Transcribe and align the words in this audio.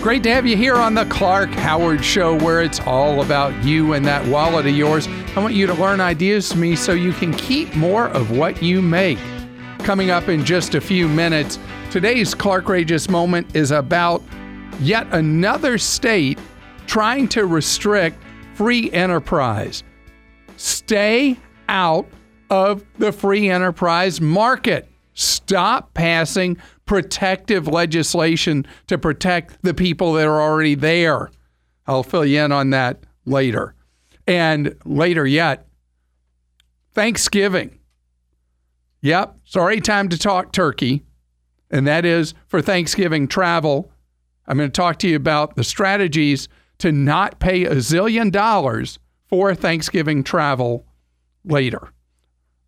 Great 0.00 0.22
to 0.22 0.32
have 0.32 0.46
you 0.46 0.56
here 0.56 0.76
on 0.76 0.94
the 0.94 1.04
Clark 1.06 1.50
Howard 1.50 2.04
Show, 2.04 2.38
where 2.38 2.62
it's 2.62 2.78
all 2.78 3.20
about 3.20 3.52
you 3.64 3.94
and 3.94 4.06
that 4.06 4.24
wallet 4.28 4.64
of 4.64 4.76
yours. 4.76 5.08
I 5.34 5.40
want 5.40 5.54
you 5.54 5.66
to 5.66 5.74
learn 5.74 6.00
ideas 6.00 6.52
from 6.52 6.60
me 6.60 6.76
so 6.76 6.92
you 6.92 7.12
can 7.12 7.32
keep 7.32 7.74
more 7.74 8.06
of 8.10 8.30
what 8.30 8.62
you 8.62 8.80
make. 8.80 9.18
Coming 9.80 10.10
up 10.10 10.28
in 10.28 10.44
just 10.44 10.76
a 10.76 10.80
few 10.80 11.08
minutes, 11.08 11.58
today's 11.90 12.32
Clarkrageous 12.32 13.10
moment 13.10 13.56
is 13.56 13.72
about 13.72 14.22
yet 14.78 15.08
another 15.10 15.78
state 15.78 16.38
trying 16.86 17.26
to 17.30 17.46
restrict 17.46 18.22
free 18.54 18.92
enterprise. 18.92 19.82
Stay 20.56 21.36
out 21.68 22.06
of 22.50 22.84
the 22.98 23.10
free 23.10 23.50
enterprise 23.50 24.20
market. 24.20 24.88
Stop 25.14 25.92
passing 25.92 26.56
protective 26.88 27.68
legislation 27.68 28.66
to 28.88 28.98
protect 28.98 29.62
the 29.62 29.74
people 29.74 30.14
that 30.14 30.26
are 30.26 30.40
already 30.40 30.74
there. 30.74 31.30
I'll 31.86 32.02
fill 32.02 32.24
you 32.24 32.40
in 32.40 32.50
on 32.50 32.70
that 32.70 33.04
later. 33.24 33.74
And 34.26 34.74
later 34.84 35.26
yet, 35.26 35.68
Thanksgiving. 36.92 37.78
Yep, 39.02 39.36
sorry, 39.44 39.80
time 39.80 40.08
to 40.08 40.18
talk 40.18 40.52
turkey. 40.52 41.04
And 41.70 41.86
that 41.86 42.04
is 42.04 42.34
for 42.48 42.60
Thanksgiving 42.60 43.28
travel. 43.28 43.92
I'm 44.46 44.56
going 44.56 44.70
to 44.70 44.72
talk 44.72 44.98
to 45.00 45.08
you 45.08 45.16
about 45.16 45.54
the 45.54 45.64
strategies 45.64 46.48
to 46.78 46.90
not 46.90 47.38
pay 47.38 47.64
a 47.64 47.76
zillion 47.76 48.32
dollars 48.32 48.98
for 49.28 49.54
Thanksgiving 49.54 50.24
travel 50.24 50.86
later. 51.44 51.92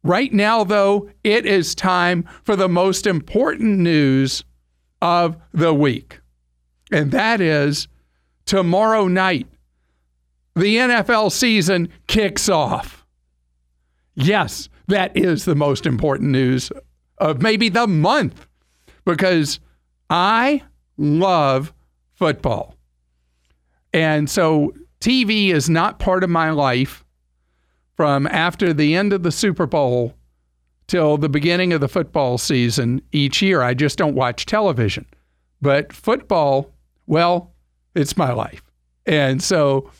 Right 0.02 0.32
now, 0.32 0.64
though, 0.64 1.10
it 1.22 1.44
is 1.44 1.74
time 1.74 2.26
for 2.42 2.56
the 2.56 2.68
most 2.68 3.06
important 3.06 3.78
news 3.78 4.44
of 5.02 5.36
the 5.52 5.74
week. 5.74 6.20
And 6.90 7.12
that 7.12 7.40
is 7.40 7.86
tomorrow 8.46 9.08
night, 9.08 9.46
the 10.56 10.76
NFL 10.76 11.30
season 11.32 11.88
kicks 12.06 12.48
off. 12.48 13.06
Yes, 14.14 14.68
that 14.88 15.16
is 15.16 15.44
the 15.44 15.54
most 15.54 15.86
important 15.86 16.30
news 16.30 16.72
of 17.18 17.42
maybe 17.42 17.68
the 17.68 17.86
month 17.86 18.46
because 19.04 19.60
I 20.08 20.62
love 20.96 21.72
football. 22.14 22.74
And 23.92 24.28
so 24.28 24.74
TV 25.00 25.50
is 25.50 25.70
not 25.70 25.98
part 25.98 26.24
of 26.24 26.30
my 26.30 26.50
life 26.50 27.04
from 28.00 28.26
after 28.28 28.72
the 28.72 28.96
end 28.96 29.12
of 29.12 29.24
the 29.24 29.30
Super 29.30 29.66
Bowl 29.66 30.14
till 30.86 31.18
the 31.18 31.28
beginning 31.28 31.74
of 31.74 31.82
the 31.82 31.88
football 31.88 32.38
season 32.38 33.02
each 33.12 33.42
year. 33.42 33.60
I 33.60 33.74
just 33.74 33.98
don't 33.98 34.14
watch 34.14 34.46
television. 34.46 35.04
But 35.60 35.92
football, 35.92 36.70
well, 37.06 37.52
it's 37.94 38.16
my 38.16 38.32
life. 38.32 38.62
And 39.04 39.42
so 39.42 39.90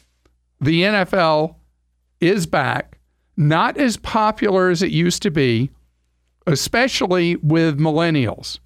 the 0.63 0.81
NFL 0.85 1.57
is 2.23 2.47
back, 2.47 2.99
not 3.37 3.77
as 3.77 3.99
popular 3.99 4.71
as 4.71 4.83
it 4.83 4.93
used 4.93 5.21
to 5.21 5.31
be, 5.31 5.71
especially 6.47 7.37
with 7.37 7.79
millennials. 7.79 8.61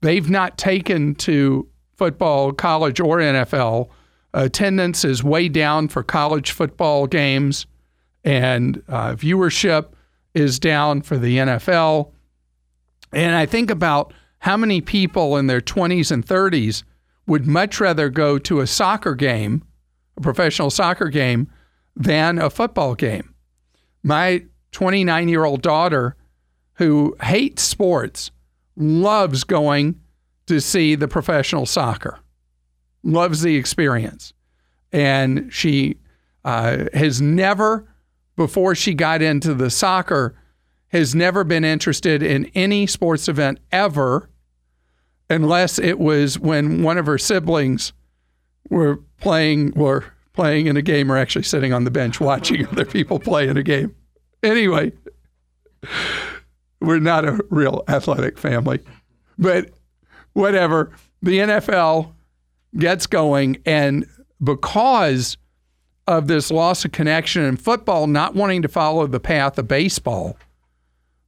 They've 0.00 0.28
not 0.28 0.58
taken 0.58 1.14
to 1.14 1.68
football, 1.94 2.50
college, 2.50 2.98
or 2.98 3.18
NFL. 3.18 3.90
Attendance 4.34 5.04
is 5.04 5.22
way 5.22 5.48
down 5.48 5.86
for 5.86 6.02
college 6.02 6.50
football 6.50 7.06
games 7.06 7.64
and 8.24 8.82
uh, 8.88 9.14
viewership 9.14 9.92
is 10.34 10.58
down 10.58 11.02
for 11.02 11.18
the 11.18 11.38
NFL. 11.38 12.12
And 13.12 13.34
I 13.34 13.46
think 13.46 13.70
about 13.70 14.14
how 14.38 14.56
many 14.56 14.80
people 14.80 15.36
in 15.36 15.46
their 15.46 15.60
20s 15.60 16.10
and 16.10 16.26
30s 16.26 16.82
would 17.26 17.46
much 17.46 17.80
rather 17.80 18.08
go 18.08 18.38
to 18.38 18.60
a 18.60 18.66
soccer 18.66 19.14
game, 19.14 19.62
a 20.16 20.20
professional 20.20 20.70
soccer 20.70 21.08
game, 21.08 21.50
than 21.94 22.38
a 22.38 22.50
football 22.50 22.94
game. 22.94 23.34
My 24.02 24.44
29 24.72 25.28
year 25.28 25.44
old 25.44 25.62
daughter, 25.62 26.16
who 26.74 27.16
hates 27.22 27.62
sports, 27.62 28.30
loves 28.76 29.44
going 29.44 30.00
to 30.46 30.60
see 30.60 30.94
the 30.94 31.08
professional 31.08 31.66
soccer, 31.66 32.18
loves 33.02 33.42
the 33.42 33.56
experience. 33.56 34.32
And 34.90 35.52
she 35.52 35.98
uh, 36.44 36.86
has 36.94 37.20
never 37.20 37.86
before 38.36 38.74
she 38.74 38.94
got 38.94 39.22
into 39.22 39.54
the 39.54 39.70
soccer 39.70 40.34
has 40.88 41.14
never 41.14 41.44
been 41.44 41.64
interested 41.64 42.22
in 42.22 42.50
any 42.54 42.86
sports 42.86 43.28
event 43.28 43.58
ever 43.70 44.28
unless 45.30 45.78
it 45.78 45.98
was 45.98 46.38
when 46.38 46.82
one 46.82 46.98
of 46.98 47.06
her 47.06 47.18
siblings 47.18 47.92
were 48.68 48.96
playing 49.18 49.72
were 49.74 50.04
playing 50.32 50.66
in 50.66 50.76
a 50.76 50.82
game 50.82 51.10
or 51.10 51.16
actually 51.16 51.42
sitting 51.42 51.72
on 51.72 51.84
the 51.84 51.90
bench 51.90 52.20
watching 52.20 52.66
other 52.72 52.84
people 52.84 53.18
play 53.18 53.48
in 53.48 53.56
a 53.56 53.62
game. 53.62 53.94
Anyway, 54.42 54.92
we're 56.80 56.98
not 56.98 57.24
a 57.24 57.38
real 57.50 57.84
athletic 57.88 58.38
family. 58.38 58.80
But 59.38 59.70
whatever, 60.32 60.92
the 61.22 61.38
NFL 61.38 62.12
gets 62.76 63.06
going 63.06 63.58
and 63.64 64.06
because 64.42 65.36
of 66.06 66.26
this 66.26 66.50
loss 66.50 66.84
of 66.84 66.92
connection 66.92 67.42
in 67.42 67.56
football 67.56 68.06
not 68.06 68.34
wanting 68.34 68.62
to 68.62 68.68
follow 68.68 69.06
the 69.06 69.20
path 69.20 69.58
of 69.58 69.68
baseball, 69.68 70.36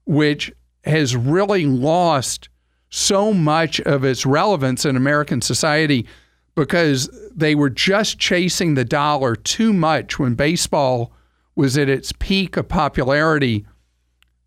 which 0.05 0.53
has 0.85 1.17
really 1.17 1.67
lost 1.67 2.49
so 2.91 3.33
much 3.33 3.81
of 3.81 4.05
its 4.05 4.27
relevance 4.27 4.85
in 4.85 4.97
American 4.97 5.41
society 5.41 6.07
because 6.55 7.09
they 7.35 7.55
were 7.55 7.71
just 7.71 8.19
chasing 8.19 8.75
the 8.75 8.85
dollar 8.85 9.35
too 9.35 9.73
much 9.73 10.19
when 10.19 10.35
baseball 10.35 11.13
was 11.57 11.77
at 11.77 11.89
its 11.89 12.13
peak 12.13 12.57
of 12.57 12.69
popularity 12.69 13.67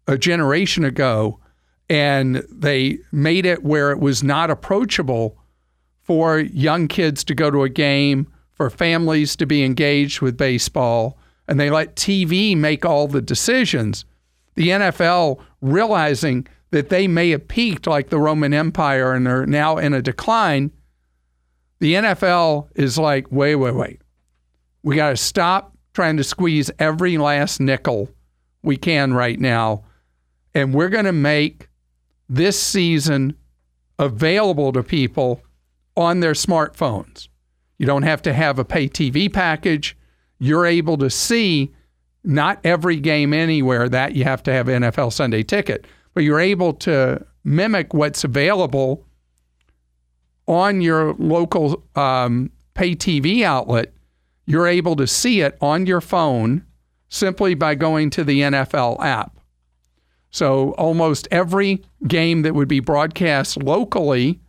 a 0.08 0.18
generation 0.18 0.86
ago. 0.86 1.40
And 1.90 2.46
they 2.50 3.00
made 3.12 3.46
it 3.46 3.64
where 3.64 3.92
it 3.92 4.00
was 4.00 4.24
not 4.24 4.50
approachable 4.50 5.38
for 6.02 6.40
young 6.40 6.88
kids 6.88 7.24
to 7.26 7.36
go 7.36 7.52
to 7.52 7.64
a 7.64 7.70
game 7.70 8.28
for 8.58 8.70
families 8.70 9.36
to 9.36 9.46
be 9.46 9.64
engaged 9.64 10.20
with 10.20 10.36
baseball, 10.36 11.18
and 11.48 11.60
they 11.60 11.70
let 11.70 11.96
TV 11.96 12.58
make 12.58 12.84
all 12.84 13.08
the 13.08 13.22
decisions. 13.22 14.04
The 14.56 14.70
NFL, 14.70 15.40
realizing 15.62 16.48
that 16.72 16.90
they 16.90 17.08
may 17.08 17.30
have 17.30 17.48
peaked 17.48 17.88
like 17.88 18.10
the 18.10 18.20
Roman 18.20 18.54
Empire 18.54 19.14
and 19.14 19.28
are 19.28 19.46
now 19.46 19.78
in 19.78 19.94
a 19.94 20.02
decline, 20.02 20.72
the 21.80 21.94
NFL 21.94 22.70
is 22.76 22.98
like, 22.98 23.32
wait, 23.32 23.56
wait, 23.56 23.76
wait. 23.76 24.02
We 24.82 24.96
got 24.96 25.12
to 25.12 25.18
stop 25.18 25.78
trying 25.94 26.18
to 26.18 26.24
squeeze 26.24 26.72
every 26.80 27.18
last 27.18 27.60
nickel 27.60 28.10
we 28.64 28.76
can 28.76 29.14
right 29.14 29.40
now. 29.40 29.84
And 30.56 30.74
we're 30.74 30.90
going 30.90 31.06
to 31.06 31.14
make 31.14 31.70
this 32.28 32.62
season 32.62 33.36
available 34.00 34.72
to 34.74 34.84
people 34.84 35.44
on 35.96 36.20
their 36.20 36.34
smartphones. 36.34 37.28
You 37.78 37.86
don't 37.86 38.04
have 38.04 38.22
to 38.24 38.34
have 38.34 38.60
a 38.60 38.66
pay 38.66 38.88
TV 38.90 39.32
package. 39.32 39.96
You're 40.40 40.66
able 40.66 40.98
to 40.98 41.10
see 41.10 41.74
not 42.24 42.60
every 42.64 42.98
game 42.98 43.34
anywhere 43.34 43.88
that 43.90 44.16
you 44.16 44.24
have 44.24 44.44
to 44.44 44.52
have 44.52 44.68
NFL 44.68 45.14
Sunday 45.14 45.44
ticket, 45.44 45.86
but 46.14 46.24
you're 46.24 46.40
able 46.40 46.74
to 46.74 47.26
mimic 47.44 47.94
what's 47.94 48.24
available 48.24 49.06
on 50.48 50.82
your 50.82 51.14
local 51.16 51.84
um, 51.96 52.52
pay 52.74 52.96
TV 52.96 53.44
outlet. 53.44 53.94
You're 54.46 54.68
able 54.68 54.96
to 54.96 55.08
see 55.08 55.42
it 55.42 55.58
on 55.62 55.86
your 55.86 56.02
phone 56.02 56.66
simply 57.10 57.54
by 57.54 57.76
going 57.76 58.10
to 58.12 58.24
the 58.24 58.42
NFL 58.42 59.02
app. 59.04 59.40
So 60.30 60.72
almost 60.72 61.28
every 61.32 61.84
game 62.08 62.42
that 62.42 62.54
would 62.54 62.68
be 62.68 62.80
broadcast 62.80 63.58
locally 63.58 64.42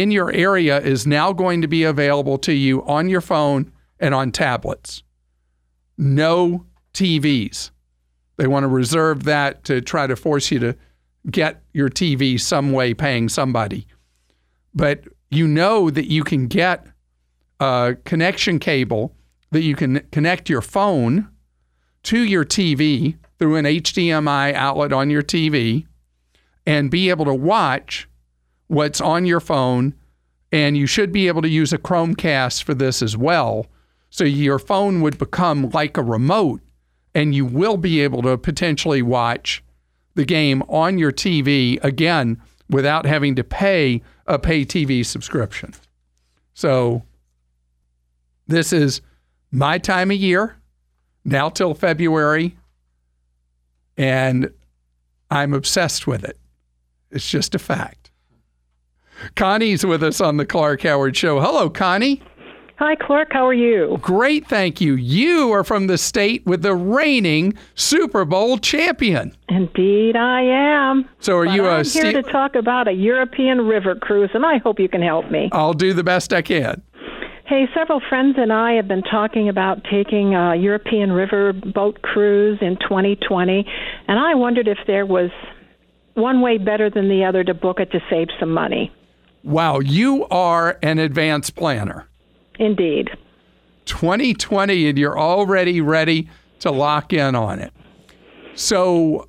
in 0.00 0.10
your 0.10 0.30
area 0.32 0.80
is 0.80 1.06
now 1.06 1.32
going 1.32 1.60
to 1.62 1.68
be 1.68 1.82
available 1.82 2.38
to 2.38 2.52
you 2.52 2.84
on 2.84 3.08
your 3.08 3.20
phone 3.20 3.72
and 3.98 4.14
on 4.14 4.30
tablets. 4.30 5.02
No 5.96 6.66
TVs. 6.94 7.70
They 8.36 8.46
want 8.46 8.62
to 8.62 8.68
reserve 8.68 9.24
that 9.24 9.64
to 9.64 9.80
try 9.80 10.06
to 10.06 10.14
force 10.14 10.50
you 10.52 10.60
to 10.60 10.76
get 11.30 11.62
your 11.72 11.88
TV 11.88 12.40
some 12.40 12.70
way 12.70 12.94
paying 12.94 13.28
somebody. 13.28 13.86
But 14.72 15.04
you 15.30 15.48
know 15.48 15.90
that 15.90 16.06
you 16.06 16.22
can 16.22 16.46
get 16.46 16.86
a 17.58 17.96
connection 18.04 18.60
cable 18.60 19.14
that 19.50 19.62
you 19.62 19.74
can 19.74 20.06
connect 20.12 20.48
your 20.48 20.62
phone 20.62 21.28
to 22.04 22.22
your 22.22 22.44
TV 22.44 23.16
through 23.38 23.56
an 23.56 23.64
HDMI 23.64 24.54
outlet 24.54 24.92
on 24.92 25.10
your 25.10 25.22
TV 25.22 25.86
and 26.66 26.90
be 26.90 27.10
able 27.10 27.24
to 27.24 27.34
watch 27.34 28.07
what's 28.68 29.00
on 29.00 29.26
your 29.26 29.40
phone, 29.40 29.94
and 30.52 30.76
you 30.76 30.86
should 30.86 31.12
be 31.12 31.26
able 31.28 31.42
to 31.42 31.48
use 31.48 31.72
a 31.72 31.78
Chromecast 31.78 32.62
for 32.62 32.74
this 32.74 33.02
as 33.02 33.16
well. 33.16 33.66
So 34.10 34.24
your 34.24 34.58
phone 34.58 35.02
would 35.02 35.18
become 35.18 35.70
like 35.70 35.96
a 35.96 36.02
remote, 36.02 36.60
and 37.14 37.34
you 37.34 37.44
will 37.44 37.76
be 37.76 38.00
able 38.00 38.22
to 38.22 38.38
potentially 38.38 39.02
watch 39.02 39.62
the 40.14 40.24
game 40.24 40.62
on 40.68 40.98
your 40.98 41.12
TV 41.12 41.82
again 41.84 42.40
without 42.70 43.06
having 43.06 43.34
to 43.36 43.44
pay 43.44 44.02
a 44.26 44.38
pay 44.38 44.64
TV 44.64 45.04
subscription. 45.04 45.74
So 46.54 47.02
this 48.46 48.72
is 48.72 49.00
my 49.50 49.78
time 49.78 50.10
of 50.10 50.16
year, 50.16 50.56
now 51.24 51.48
till 51.48 51.74
February, 51.74 52.56
and 53.96 54.50
I'm 55.30 55.54
obsessed 55.54 56.06
with 56.06 56.24
it. 56.24 56.38
It's 57.10 57.28
just 57.28 57.54
a 57.54 57.58
fact. 57.58 58.07
Connie's 59.36 59.84
with 59.84 60.02
us 60.02 60.20
on 60.20 60.36
the 60.36 60.46
Clark 60.46 60.82
Howard 60.82 61.16
Show. 61.16 61.40
Hello, 61.40 61.70
Connie. 61.70 62.22
Hi, 62.78 62.94
Clark. 62.94 63.32
How 63.32 63.44
are 63.44 63.54
you? 63.54 63.98
Great, 64.00 64.46
thank 64.46 64.80
you. 64.80 64.94
You 64.94 65.52
are 65.52 65.64
from 65.64 65.88
the 65.88 65.98
state 65.98 66.46
with 66.46 66.62
the 66.62 66.76
reigning 66.76 67.54
Super 67.74 68.24
Bowl 68.24 68.56
champion. 68.56 69.36
Indeed, 69.48 70.14
I 70.14 70.42
am. 70.42 71.08
So, 71.18 71.38
are 71.38 71.44
But 71.44 71.54
you 71.54 71.66
I'm 71.66 71.84
here 71.84 72.12
to 72.12 72.22
talk 72.22 72.54
about 72.54 72.86
a 72.86 72.92
European 72.92 73.62
river 73.62 73.96
cruise, 73.96 74.30
and 74.32 74.46
I 74.46 74.58
hope 74.58 74.78
you 74.78 74.88
can 74.88 75.02
help 75.02 75.28
me. 75.28 75.48
I'll 75.50 75.74
do 75.74 75.92
the 75.92 76.04
best 76.04 76.32
I 76.32 76.40
can. 76.40 76.80
Hey, 77.46 77.66
several 77.74 78.00
friends 78.08 78.36
and 78.38 78.52
I 78.52 78.74
have 78.74 78.86
been 78.86 79.02
talking 79.02 79.48
about 79.48 79.82
taking 79.90 80.34
a 80.36 80.54
European 80.54 81.10
river 81.10 81.52
boat 81.52 82.02
cruise 82.02 82.58
in 82.60 82.76
2020, 82.76 83.66
and 84.06 84.18
I 84.20 84.34
wondered 84.36 84.68
if 84.68 84.78
there 84.86 85.04
was 85.04 85.30
one 86.14 86.42
way 86.42 86.58
better 86.58 86.90
than 86.90 87.08
the 87.08 87.24
other 87.24 87.42
to 87.42 87.54
book 87.54 87.80
it 87.80 87.90
to 87.90 88.00
save 88.08 88.28
some 88.38 88.52
money. 88.52 88.92
Wow, 89.48 89.78
you 89.80 90.26
are 90.26 90.78
an 90.82 90.98
advanced 90.98 91.54
planner. 91.56 92.06
Indeed. 92.58 93.08
2020 93.86 94.90
and 94.90 94.98
you're 94.98 95.18
already 95.18 95.80
ready 95.80 96.28
to 96.60 96.70
lock 96.70 97.14
in 97.14 97.34
on 97.34 97.58
it. 97.58 97.72
So, 98.54 99.26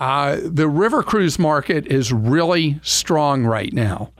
uh, 0.00 0.38
the 0.42 0.66
river 0.68 1.02
cruise 1.02 1.38
market 1.38 1.86
is 1.86 2.14
really 2.14 2.80
strong 2.82 3.44
right 3.44 3.74
now. 3.74 4.10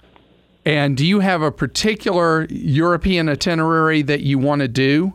And 0.67 0.99
do 0.99 1.06
you 1.06 1.20
have 1.20 1.40
a 1.40 1.50
particular 1.50 2.46
European 2.50 3.31
itinerary 3.31 4.02
that 4.02 4.20
you 4.20 4.38
want 4.38 4.61
to 4.61 4.69
do? 4.69 5.14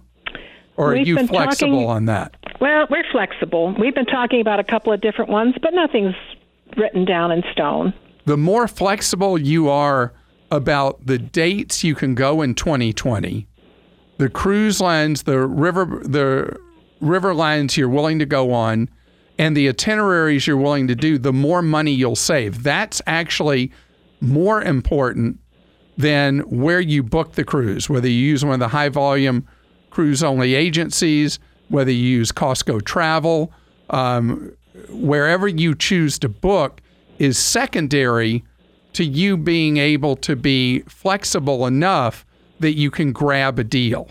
Or 0.77 0.93
are 0.93 0.93
We've 0.95 1.07
you 1.07 1.27
flexible 1.27 1.73
talking- 1.73 1.89
on 1.89 2.05
that? 2.05 2.35
Well, 2.59 2.87
we're 2.89 3.05
flexible. 3.11 3.75
We've 3.79 3.93
been 3.93 4.05
talking 4.07 4.41
about 4.41 4.59
a 4.59 4.63
couple 4.63 4.91
of 4.91 4.99
different 4.99 5.29
ones, 5.29 5.53
but 5.61 5.75
nothing's 5.75 6.15
written 6.75 7.05
down 7.05 7.31
in 7.31 7.43
stone. 7.51 7.93
The 8.27 8.35
more 8.35 8.67
flexible 8.67 9.37
you 9.37 9.69
are 9.69 10.11
about 10.51 11.05
the 11.05 11.17
dates 11.17 11.81
you 11.85 11.95
can 11.95 12.13
go 12.13 12.41
in 12.41 12.55
2020, 12.55 13.47
the 14.17 14.29
cruise 14.29 14.81
lines, 14.81 15.23
the 15.23 15.39
river, 15.39 16.01
the 16.03 16.59
river 16.99 17.33
lines 17.33 17.77
you're 17.77 17.87
willing 17.87 18.19
to 18.19 18.25
go 18.25 18.51
on, 18.51 18.89
and 19.39 19.55
the 19.55 19.69
itineraries 19.69 20.45
you're 20.45 20.57
willing 20.57 20.89
to 20.89 20.95
do, 20.95 21.17
the 21.17 21.31
more 21.31 21.61
money 21.61 21.93
you'll 21.93 22.17
save. 22.17 22.63
That's 22.63 23.01
actually 23.07 23.71
more 24.19 24.61
important 24.61 25.39
than 25.97 26.39
where 26.39 26.81
you 26.81 27.03
book 27.03 27.35
the 27.35 27.45
cruise, 27.45 27.89
whether 27.89 28.09
you 28.09 28.13
use 28.13 28.43
one 28.43 28.55
of 28.55 28.59
the 28.59 28.67
high 28.67 28.89
volume 28.89 29.47
cruise 29.89 30.21
only 30.21 30.53
agencies, 30.53 31.39
whether 31.69 31.91
you 31.91 32.17
use 32.17 32.33
Costco 32.33 32.83
Travel, 32.83 33.53
um, 33.89 34.51
wherever 34.89 35.47
you 35.47 35.73
choose 35.73 36.19
to 36.19 36.27
book 36.27 36.81
is 37.19 37.37
secondary 37.37 38.43
to 38.93 39.03
you 39.03 39.37
being 39.37 39.77
able 39.77 40.15
to 40.17 40.35
be 40.35 40.79
flexible 40.81 41.65
enough 41.65 42.25
that 42.59 42.73
you 42.75 42.89
can 42.89 43.11
grab 43.11 43.59
a 43.59 43.63
deal. 43.63 44.09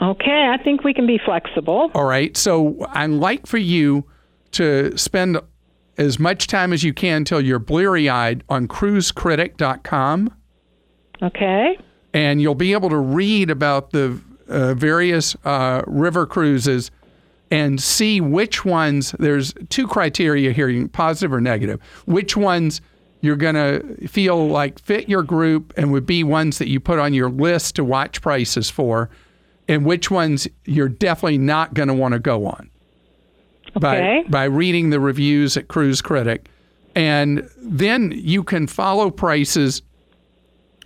Okay, 0.00 0.48
I 0.52 0.62
think 0.62 0.84
we 0.84 0.94
can 0.94 1.06
be 1.06 1.18
flexible. 1.24 1.90
All 1.94 2.04
right. 2.04 2.36
So 2.36 2.86
I'd 2.90 3.10
like 3.10 3.46
for 3.46 3.58
you 3.58 4.04
to 4.52 4.96
spend 4.96 5.38
as 5.96 6.20
much 6.20 6.46
time 6.46 6.72
as 6.72 6.84
you 6.84 6.94
can 6.94 7.24
till 7.24 7.40
you're 7.40 7.58
bleary 7.58 8.08
eyed 8.08 8.44
on 8.48 8.68
cruisecritic.com. 8.68 10.32
Okay. 11.20 11.76
and 12.14 12.40
you'll 12.40 12.54
be 12.54 12.72
able 12.72 12.88
to 12.90 12.96
read 12.96 13.50
about 13.50 13.90
the 13.90 14.20
uh, 14.48 14.72
various 14.74 15.36
uh, 15.44 15.82
river 15.86 16.26
cruises 16.26 16.92
and 17.50 17.80
see 17.80 18.20
which 18.20 18.64
ones 18.64 19.12
there's 19.18 19.54
two 19.70 19.86
criteria 19.86 20.52
here 20.52 20.88
positive 20.88 21.32
or 21.32 21.40
negative 21.40 21.80
which 22.06 22.36
ones 22.36 22.80
you're 23.20 23.36
going 23.36 23.54
to 23.54 24.06
feel 24.08 24.48
like 24.48 24.78
fit 24.78 25.08
your 25.08 25.22
group 25.22 25.72
and 25.76 25.90
would 25.90 26.06
be 26.06 26.22
ones 26.22 26.58
that 26.58 26.68
you 26.68 26.78
put 26.78 26.98
on 26.98 27.12
your 27.14 27.30
list 27.30 27.74
to 27.76 27.82
watch 27.84 28.20
prices 28.22 28.70
for 28.70 29.10
and 29.66 29.84
which 29.84 30.10
ones 30.10 30.46
you're 30.64 30.88
definitely 30.88 31.38
not 31.38 31.74
going 31.74 31.88
to 31.88 31.94
want 31.94 32.12
to 32.12 32.18
go 32.18 32.46
on 32.46 32.70
Okay. 33.76 34.22
by 34.24 34.30
by 34.30 34.44
reading 34.44 34.90
the 34.90 34.98
reviews 34.98 35.56
at 35.58 35.68
Cruise 35.68 36.00
Critic, 36.00 36.48
and 36.94 37.48
then 37.58 38.12
you 38.14 38.42
can 38.42 38.66
follow 38.66 39.10
prices. 39.10 39.82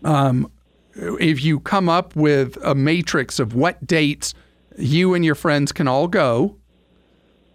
Um, 0.04 0.50
if 0.96 1.42
you 1.44 1.60
come 1.60 1.88
up 1.88 2.14
with 2.16 2.58
a 2.64 2.74
matrix 2.74 3.38
of 3.38 3.54
what 3.54 3.86
dates 3.86 4.34
you 4.78 5.14
and 5.14 5.24
your 5.24 5.34
friends 5.34 5.72
can 5.72 5.88
all 5.88 6.08
go, 6.08 6.56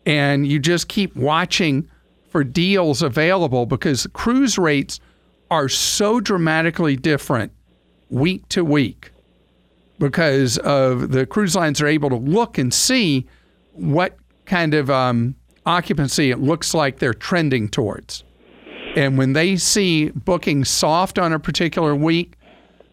and 0.06 0.48
you 0.48 0.60
just 0.60 0.88
keep 0.88 1.16
watching 1.16 1.90
for 2.30 2.44
deals 2.44 3.02
available 3.02 3.66
because 3.66 4.08
cruise 4.14 4.58
rates 4.58 5.00
are 5.50 5.70
so 5.70 6.20
dramatically 6.20 6.96
different 6.96 7.52
week 8.10 8.48
to 8.50 8.64
week 8.64 9.12
because 10.00 10.58
of 10.60 11.12
the 11.12 11.26
cruise 11.26 11.56
lines 11.56 11.82
are 11.82 11.88
able 11.88 12.10
to 12.10 12.16
look 12.16 12.58
and 12.58 12.74
see 12.74 13.26
what 13.74 14.18
kind 14.46 14.74
of 14.74 14.90
um, 14.90 15.36
occupancy 15.66 16.32
it 16.32 16.40
looks 16.40 16.74
like 16.74 17.00
they're 17.00 17.14
trending 17.14 17.68
towards. 17.68 18.24
And 18.96 19.18
when 19.18 19.34
they 19.34 19.58
see 19.58 20.10
booking 20.10 20.66
soft 20.66 21.20
on 21.20 21.34
a 21.34 21.40
particular 21.40 21.96
week, 21.96 22.36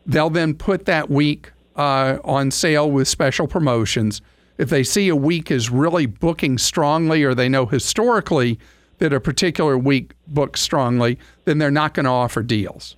they'll 0.06 0.30
then 0.30 0.54
put 0.54 0.84
that 0.84 1.08
week 1.08 1.52
uh, 1.76 2.18
on 2.24 2.50
sale 2.50 2.90
with 2.90 3.08
special 3.08 3.46
promotions. 3.46 4.20
If 4.58 4.70
they 4.70 4.84
see 4.84 5.08
a 5.08 5.16
week 5.16 5.50
is 5.50 5.70
really 5.70 6.06
booking 6.06 6.58
strongly, 6.58 7.24
or 7.24 7.34
they 7.34 7.48
know 7.48 7.66
historically 7.66 8.58
that 8.98 9.12
a 9.12 9.20
particular 9.20 9.76
week 9.76 10.12
books 10.28 10.60
strongly, 10.60 11.18
then 11.44 11.58
they're 11.58 11.70
not 11.70 11.94
going 11.94 12.04
to 12.04 12.10
offer 12.10 12.42
deals. 12.42 12.96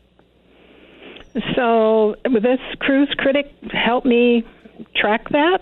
So, 1.55 2.17
will 2.27 2.41
this 2.41 2.61
cruise 2.81 3.13
critic 3.19 3.53
help 3.73 4.05
me 4.05 4.47
track 4.95 5.29
that? 5.31 5.61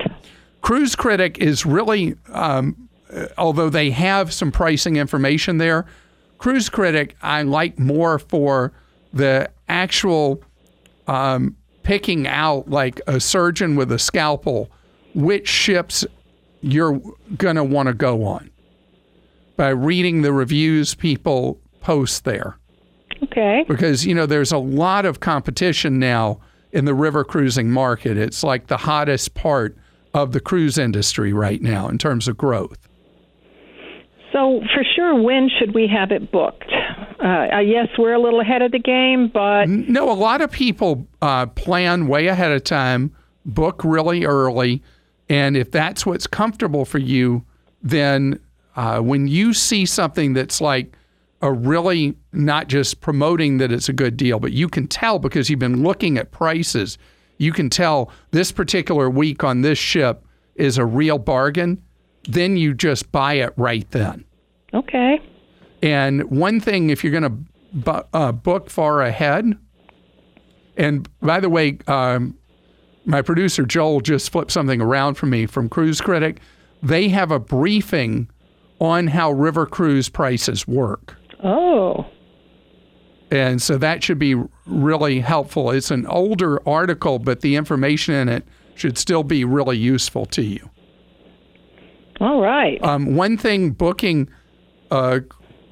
Cruise 0.60 0.96
Critic 0.96 1.38
is 1.38 1.66
really, 1.66 2.14
um, 2.32 2.88
uh, 3.12 3.26
although 3.36 3.68
they 3.68 3.90
have 3.90 4.32
some 4.32 4.50
pricing 4.50 4.96
information 4.96 5.58
there, 5.58 5.84
Cruise 6.38 6.68
Critic 6.68 7.16
I 7.22 7.42
like 7.42 7.78
more 7.78 8.18
for 8.18 8.72
the 9.12 9.50
actual 9.68 10.42
um, 11.06 11.56
picking 11.84 12.26
out, 12.26 12.68
like 12.68 13.00
a 13.06 13.20
surgeon 13.20 13.76
with 13.76 13.92
a 13.92 13.98
scalpel, 13.98 14.70
which 15.14 15.46
ships 15.48 16.04
you're 16.60 17.00
going 17.36 17.56
to 17.56 17.62
want 17.64 17.86
to 17.86 17.94
go 17.94 18.24
on 18.24 18.50
by 19.56 19.68
reading 19.68 20.22
the 20.22 20.32
reviews 20.32 20.94
people 20.94 21.60
post 21.80 22.24
there 22.24 22.56
Okay. 23.22 23.64
because 23.68 24.04
you 24.04 24.14
know 24.14 24.26
there's 24.26 24.50
a 24.50 24.58
lot 24.58 25.04
of 25.04 25.20
competition 25.20 25.98
now 25.98 26.40
in 26.72 26.86
the 26.86 26.94
river 26.94 27.22
cruising 27.22 27.70
market. 27.70 28.16
It's 28.16 28.42
like 28.42 28.66
the 28.66 28.78
hottest 28.78 29.34
part 29.34 29.76
of 30.14 30.32
the 30.32 30.40
cruise 30.40 30.78
industry 30.78 31.32
right 31.32 31.60
now 31.62 31.86
in 31.88 31.98
terms 31.98 32.26
of 32.26 32.36
growth. 32.36 32.88
So, 34.34 34.62
for 34.74 34.82
sure, 34.96 35.14
when 35.22 35.48
should 35.48 35.74
we 35.74 35.86
have 35.86 36.10
it 36.10 36.32
booked? 36.32 36.70
Uh, 37.22 37.60
yes, 37.60 37.86
we're 37.96 38.14
a 38.14 38.18
little 38.18 38.40
ahead 38.40 38.62
of 38.62 38.72
the 38.72 38.80
game, 38.80 39.28
but 39.32 39.68
No, 39.68 40.10
a 40.10 40.12
lot 40.12 40.40
of 40.40 40.50
people 40.50 41.06
uh, 41.22 41.46
plan 41.46 42.08
way 42.08 42.26
ahead 42.26 42.50
of 42.50 42.64
time, 42.64 43.14
book 43.46 43.84
really 43.84 44.24
early, 44.24 44.82
and 45.28 45.56
if 45.56 45.70
that's 45.70 46.04
what's 46.04 46.26
comfortable 46.26 46.84
for 46.84 46.98
you, 46.98 47.44
then 47.80 48.40
uh, 48.74 48.98
when 48.98 49.28
you 49.28 49.54
see 49.54 49.86
something 49.86 50.32
that's 50.32 50.60
like 50.60 50.96
a 51.40 51.52
really 51.52 52.16
not 52.32 52.66
just 52.66 53.00
promoting 53.00 53.58
that 53.58 53.70
it's 53.70 53.88
a 53.88 53.92
good 53.92 54.16
deal, 54.16 54.40
but 54.40 54.52
you 54.52 54.68
can 54.68 54.88
tell 54.88 55.20
because 55.20 55.48
you've 55.48 55.60
been 55.60 55.84
looking 55.84 56.18
at 56.18 56.32
prices, 56.32 56.98
you 57.38 57.52
can 57.52 57.70
tell 57.70 58.10
this 58.32 58.50
particular 58.50 59.08
week 59.08 59.44
on 59.44 59.60
this 59.60 59.78
ship 59.78 60.26
is 60.56 60.76
a 60.76 60.84
real 60.84 61.18
bargain, 61.18 61.80
then 62.28 62.56
you 62.56 62.74
just 62.74 63.10
buy 63.12 63.34
it 63.34 63.52
right 63.56 63.90
then. 63.90 64.24
okay. 64.72 65.20
And 65.82 66.24
one 66.30 66.60
thing, 66.60 66.88
if 66.88 67.04
you're 67.04 67.10
going 67.12 67.24
to 67.24 67.38
bu- 67.74 68.08
uh, 68.14 68.32
book 68.32 68.70
far 68.70 69.02
ahead, 69.02 69.58
and 70.78 71.08
by 71.20 71.40
the 71.40 71.50
way, 71.50 71.78
um, 71.86 72.38
my 73.04 73.20
producer 73.20 73.66
Joel 73.66 74.00
just 74.00 74.30
flipped 74.32 74.50
something 74.50 74.80
around 74.80 75.14
for 75.16 75.26
me 75.26 75.44
from 75.44 75.68
Cruise 75.68 76.00
Critic. 76.00 76.40
They 76.82 77.08
have 77.08 77.30
a 77.30 77.38
briefing 77.38 78.30
on 78.80 79.08
how 79.08 79.30
river 79.32 79.66
cruise 79.66 80.08
prices 80.08 80.66
work. 80.66 81.16
Oh, 81.42 82.06
And 83.30 83.60
so 83.60 83.76
that 83.76 84.02
should 84.02 84.18
be 84.18 84.36
really 84.66 85.20
helpful. 85.20 85.70
It's 85.70 85.90
an 85.90 86.06
older 86.06 86.66
article, 86.66 87.18
but 87.18 87.42
the 87.42 87.56
information 87.56 88.14
in 88.14 88.28
it 88.30 88.44
should 88.74 88.96
still 88.96 89.22
be 89.22 89.44
really 89.44 89.76
useful 89.76 90.24
to 90.26 90.42
you. 90.42 90.70
All 92.20 92.40
right. 92.40 92.82
Um, 92.82 93.16
one 93.16 93.36
thing 93.36 93.70
booking 93.70 94.28
uh, 94.90 95.20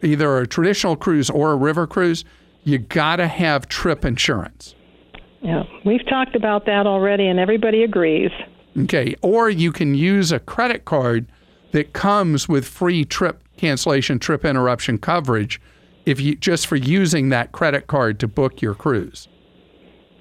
either 0.03 0.39
a 0.39 0.47
traditional 0.47 0.97
cruise 0.97 1.31
or 1.31 1.53
a 1.53 1.57
river 1.57 1.87
cruise, 1.87 2.25
you 2.65 2.79
got 2.79 3.17
to 3.17 3.29
have 3.29 3.69
trip 3.69 4.05
insurance. 4.05 4.75
Yeah, 5.41 5.65
we've 5.85 6.07
talked 6.09 6.37
about 6.37 6.67
that 6.67 6.87
already, 6.87 7.27
and 7.27 7.39
everybody 7.39 7.83
agrees. 7.83 8.31
Okay, 8.79 9.15
or 9.23 9.51
you 9.51 9.73
can 9.73 9.95
use 9.95 10.33
a 10.33 10.39
credit 10.39 10.85
card 10.85 11.27
that 11.73 11.93
comes 11.93 12.49
with 12.49 12.67
free 12.67 13.05
trip 13.05 13.43
cancellation, 13.57 14.19
trip 14.19 14.45
interruption 14.45 14.99
coverage, 14.99 15.61
if 16.07 16.21
you 16.21 16.37
just 16.37 16.67
for 16.67 16.77
using 16.77 17.29
that 17.31 17.53
credit 17.53 17.87
card 17.87 18.19
to 18.21 18.29
book 18.29 18.63
your 18.63 18.75
cruise. 18.75 19.29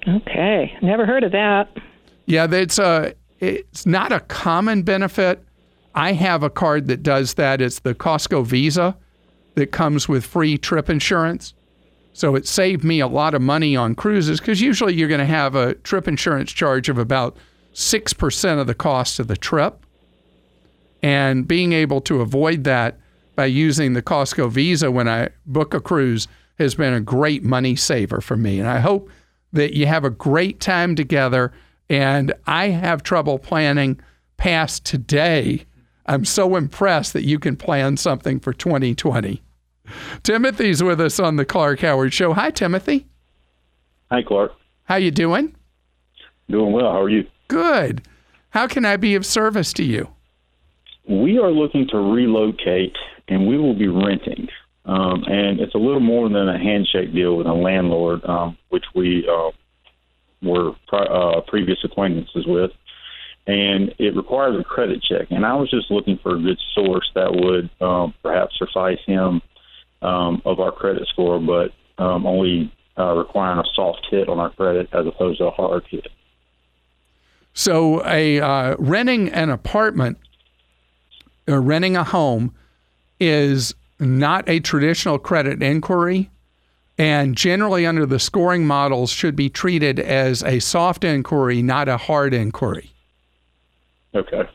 Okay, 0.08 0.72
never 0.82 1.06
heard 1.06 1.22
of 1.22 1.32
that. 1.32 1.68
Yeah, 2.26 2.46
it's 2.50 2.78
a 2.78 3.14
it's 3.40 3.86
not 3.86 4.12
a 4.12 4.20
common 4.20 4.82
benefit. 4.82 5.44
I 5.94 6.12
have 6.12 6.42
a 6.42 6.50
card 6.50 6.88
that 6.88 7.02
does 7.02 7.34
that. 7.34 7.60
It's 7.60 7.80
the 7.80 7.94
Costco 7.94 8.46
Visa 8.46 8.96
that 9.54 9.72
comes 9.72 10.08
with 10.08 10.24
free 10.24 10.56
trip 10.56 10.88
insurance. 10.88 11.54
So 12.14 12.34
it 12.34 12.46
saved 12.46 12.84
me 12.84 13.00
a 13.00 13.06
lot 13.06 13.34
of 13.34 13.42
money 13.42 13.76
on 13.76 13.94
cruises 13.94 14.38
because 14.38 14.60
usually 14.60 14.94
you're 14.94 15.08
going 15.08 15.20
to 15.20 15.26
have 15.26 15.54
a 15.54 15.74
trip 15.74 16.06
insurance 16.06 16.52
charge 16.52 16.88
of 16.88 16.98
about 16.98 17.36
6% 17.74 18.60
of 18.60 18.66
the 18.66 18.74
cost 18.74 19.18
of 19.18 19.28
the 19.28 19.36
trip. 19.36 19.86
And 21.02 21.48
being 21.48 21.72
able 21.72 22.00
to 22.02 22.20
avoid 22.20 22.64
that 22.64 22.98
by 23.34 23.46
using 23.46 23.94
the 23.94 24.02
Costco 24.02 24.50
Visa 24.50 24.90
when 24.90 25.08
I 25.08 25.30
book 25.46 25.74
a 25.74 25.80
cruise 25.80 26.28
has 26.58 26.74
been 26.74 26.92
a 26.92 27.00
great 27.00 27.42
money 27.42 27.74
saver 27.76 28.20
for 28.20 28.36
me. 28.36 28.60
And 28.60 28.68
I 28.68 28.78
hope 28.78 29.10
that 29.52 29.74
you 29.74 29.86
have 29.86 30.04
a 30.04 30.10
great 30.10 30.60
time 30.60 30.94
together. 30.94 31.52
And 31.88 32.32
I 32.46 32.68
have 32.68 33.02
trouble 33.02 33.38
planning 33.38 34.00
past 34.36 34.84
today. 34.84 35.64
I'm 36.12 36.26
so 36.26 36.56
impressed 36.56 37.14
that 37.14 37.24
you 37.24 37.38
can 37.38 37.56
plan 37.56 37.96
something 37.96 38.38
for 38.38 38.52
2020. 38.52 39.40
Timothy's 40.22 40.82
with 40.82 41.00
us 41.00 41.18
on 41.18 41.36
the 41.36 41.46
Clark 41.46 41.80
Howard 41.80 42.12
Show. 42.12 42.34
Hi, 42.34 42.50
Timothy. 42.50 43.06
Hi, 44.10 44.22
Clark. 44.22 44.52
How 44.84 44.96
you 44.96 45.10
doing? 45.10 45.54
Doing 46.50 46.72
well. 46.72 46.92
How 46.92 47.00
are 47.00 47.08
you? 47.08 47.26
Good. 47.48 48.02
How 48.50 48.66
can 48.66 48.84
I 48.84 48.98
be 48.98 49.14
of 49.14 49.24
service 49.24 49.72
to 49.72 49.84
you? 49.84 50.08
We 51.08 51.38
are 51.38 51.50
looking 51.50 51.88
to 51.88 51.96
relocate, 51.96 52.94
and 53.28 53.48
we 53.48 53.56
will 53.56 53.74
be 53.74 53.88
renting. 53.88 54.48
Um, 54.84 55.24
and 55.26 55.60
it's 55.60 55.74
a 55.74 55.78
little 55.78 56.00
more 56.00 56.28
than 56.28 56.46
a 56.46 56.58
handshake 56.58 57.14
deal 57.14 57.38
with 57.38 57.46
a 57.46 57.54
landlord, 57.54 58.22
um, 58.26 58.58
which 58.68 58.84
we 58.94 59.26
uh, 59.26 59.50
were 60.42 60.72
uh, 60.92 61.40
previous 61.48 61.78
acquaintances 61.84 62.44
with. 62.46 62.70
And 63.46 63.94
it 63.98 64.14
requires 64.14 64.58
a 64.58 64.64
credit 64.64 65.02
check. 65.02 65.28
And 65.30 65.44
I 65.44 65.54
was 65.54 65.68
just 65.70 65.90
looking 65.90 66.18
for 66.22 66.36
a 66.36 66.40
good 66.40 66.58
source 66.74 67.10
that 67.14 67.32
would 67.34 67.70
um, 67.80 68.14
perhaps 68.22 68.56
suffice 68.56 69.00
him 69.04 69.42
um, 70.00 70.42
of 70.44 70.60
our 70.60 70.70
credit 70.70 71.08
score, 71.08 71.40
but 71.40 71.72
um, 72.02 72.26
only 72.26 72.72
uh, 72.98 73.14
requiring 73.14 73.58
a 73.58 73.64
soft 73.74 74.06
hit 74.10 74.28
on 74.28 74.38
our 74.38 74.50
credit 74.50 74.88
as 74.92 75.06
opposed 75.06 75.38
to 75.38 75.46
a 75.46 75.50
hard 75.50 75.84
hit. 75.90 76.08
So, 77.54 78.04
a 78.06 78.40
uh, 78.40 78.76
renting 78.78 79.28
an 79.30 79.50
apartment 79.50 80.18
or 81.46 81.60
renting 81.60 81.96
a 81.96 82.04
home 82.04 82.54
is 83.20 83.74
not 83.98 84.48
a 84.48 84.60
traditional 84.60 85.18
credit 85.18 85.62
inquiry, 85.62 86.30
and 86.98 87.36
generally 87.36 87.86
under 87.86 88.06
the 88.06 88.18
scoring 88.18 88.66
models 88.66 89.10
should 89.10 89.36
be 89.36 89.48
treated 89.50 90.00
as 90.00 90.42
a 90.44 90.60
soft 90.60 91.04
inquiry, 91.04 91.62
not 91.62 91.88
a 91.88 91.96
hard 91.96 92.32
inquiry. 92.32 92.91
Okay. 94.14 94.48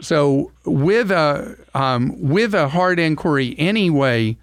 So 0.00 0.52
with 0.64 1.10
a 1.10 1.56
um, 1.74 2.14
with 2.20 2.54
a 2.54 2.68
hard 2.68 2.98
inquiry 2.98 3.54
anyway, 3.58 4.36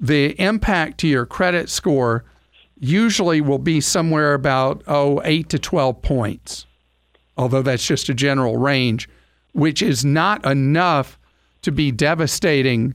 the 0.00 0.40
impact 0.40 0.98
to 0.98 1.08
your 1.08 1.26
credit 1.26 1.68
score 1.68 2.24
usually 2.78 3.40
will 3.40 3.58
be 3.58 3.80
somewhere 3.80 4.34
about 4.34 4.82
oh 4.86 5.20
eight 5.24 5.48
to 5.50 5.58
twelve 5.58 6.02
points, 6.02 6.66
although 7.36 7.62
that's 7.62 7.86
just 7.86 8.08
a 8.08 8.14
general 8.14 8.56
range, 8.56 9.08
which 9.52 9.82
is 9.82 10.04
not 10.04 10.44
enough 10.46 11.18
to 11.62 11.70
be 11.70 11.90
devastating 11.90 12.94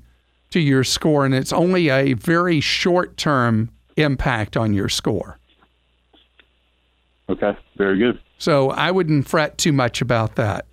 to 0.49 0.59
your 0.59 0.83
score, 0.83 1.25
and 1.25 1.33
it's 1.33 1.53
only 1.53 1.89
a 1.89 2.13
very 2.13 2.59
short 2.59 3.15
term 3.17 3.69
impact 3.95 4.57
on 4.57 4.73
your 4.73 4.89
score. 4.89 5.37
Okay, 7.29 7.55
very 7.77 7.97
good. 7.97 8.19
So 8.41 8.71
I 8.71 8.89
wouldn't 8.89 9.27
fret 9.27 9.59
too 9.59 9.71
much 9.71 10.01
about 10.01 10.33
that. 10.33 10.65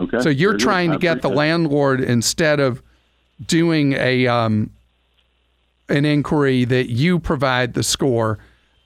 Okay. 0.00 0.18
So 0.20 0.30
you're 0.30 0.56
trying 0.56 0.90
to 0.92 0.96
get 0.96 1.20
the 1.20 1.28
landlord 1.28 2.00
instead 2.00 2.58
of 2.58 2.82
doing 3.46 3.92
a 3.92 4.26
um, 4.26 4.70
an 5.90 6.06
inquiry 6.06 6.64
that 6.64 6.88
you 6.88 7.18
provide 7.18 7.74
the 7.74 7.82
score, 7.82 8.38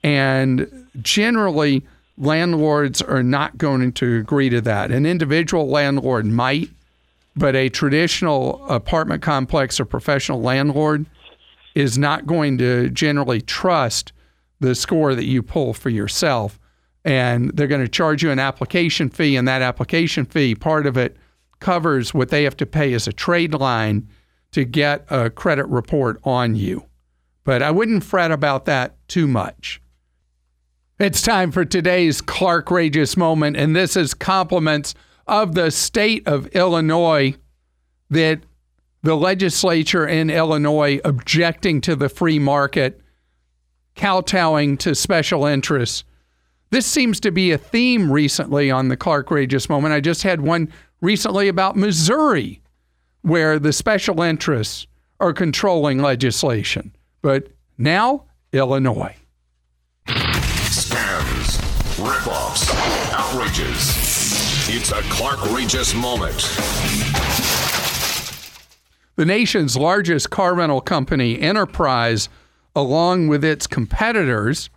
and 0.03 0.89
generally 1.01 1.85
landlords 2.17 3.01
are 3.01 3.23
not 3.23 3.57
going 3.57 3.93
to 3.93 4.17
agree 4.17 4.49
to 4.49 4.59
that. 4.59 4.91
An 4.91 5.05
individual 5.05 5.69
landlord 5.69 6.25
might, 6.25 6.69
but 7.37 7.55
a 7.55 7.69
traditional 7.69 8.61
apartment 8.67 9.21
complex 9.21 9.79
or 9.79 9.85
professional 9.85 10.41
landlord 10.41 11.05
is 11.75 11.97
not 11.97 12.25
going 12.25 12.57
to 12.57 12.89
generally 12.89 13.39
trust 13.39 14.11
the 14.59 14.75
score 14.75 15.15
that 15.15 15.25
you 15.25 15.41
pull 15.41 15.73
for 15.73 15.89
yourself 15.89 16.59
and 17.05 17.51
they're 17.55 17.67
going 17.67 17.83
to 17.83 17.87
charge 17.87 18.23
you 18.23 18.31
an 18.31 18.39
application 18.39 19.09
fee, 19.09 19.37
and 19.37 19.47
that 19.47 19.61
application 19.61 20.25
fee, 20.25 20.55
part 20.55 20.87
of 20.87 20.97
it 20.97 21.15
covers 21.59 22.13
what 22.13 22.29
they 22.29 22.43
have 22.43 22.57
to 22.57 22.65
pay 22.65 22.93
as 22.93 23.07
a 23.07 23.13
trade 23.13 23.53
line 23.53 24.09
to 24.51 24.65
get 24.65 25.05
a 25.09 25.29
credit 25.29 25.67
report 25.67 26.19
on 26.23 26.55
you. 26.55 26.83
But 27.43 27.61
I 27.61 27.69
wouldn't 27.69 28.03
fret 28.03 28.31
about 28.31 28.65
that 28.65 28.97
too 29.07 29.27
much. 29.27 29.79
It's 30.99 31.21
time 31.21 31.51
for 31.51 31.63
today's 31.63 32.21
Clark 32.21 32.71
Rageous 32.71 33.15
moment, 33.15 33.55
and 33.55 33.75
this 33.75 33.95
is 33.95 34.13
compliments 34.13 34.95
of 35.27 35.53
the 35.53 35.69
state 35.69 36.27
of 36.27 36.47
Illinois 36.47 37.35
that 38.09 38.39
the 39.03 39.15
legislature 39.15 40.07
in 40.07 40.31
Illinois 40.31 40.99
objecting 41.05 41.81
to 41.81 41.95
the 41.95 42.09
free 42.09 42.39
market, 42.39 42.99
kowtowing 43.95 44.77
to 44.77 44.95
special 44.95 45.45
interests 45.45 46.03
this 46.75 46.85
seems 46.85 47.21
to 47.21 47.31
be 47.31 47.53
a 47.53 47.57
theme 47.57 48.11
recently 48.11 48.69
on 48.69 48.89
the 48.89 48.97
Clark 48.97 49.31
Rageous 49.31 49.69
moment. 49.69 49.93
I 49.93 50.01
just 50.01 50.23
had 50.23 50.41
one 50.41 50.69
recently 50.99 51.47
about 51.47 51.77
Missouri, 51.77 52.61
where 53.21 53.57
the 53.59 53.71
special 53.71 54.21
interests 54.21 54.85
are 55.21 55.31
controlling 55.31 55.99
legislation. 55.99 56.93
But 57.21 57.47
now, 57.77 58.25
Illinois. 58.51 59.15
Scams, 60.07 61.61
ripoffs, 61.95 62.69
outrages. 63.13 64.67
It's 64.67 64.91
a 64.91 65.01
Clark 65.03 65.39
Rageous 65.53 65.95
moment. 65.95 66.41
The 69.15 69.25
nation's 69.25 69.77
largest 69.77 70.29
car 70.29 70.53
rental 70.53 70.81
company, 70.81 71.39
Enterprise, 71.39 72.27
along 72.75 73.29
with 73.29 73.45
its 73.45 73.65
competitors, 73.65 74.69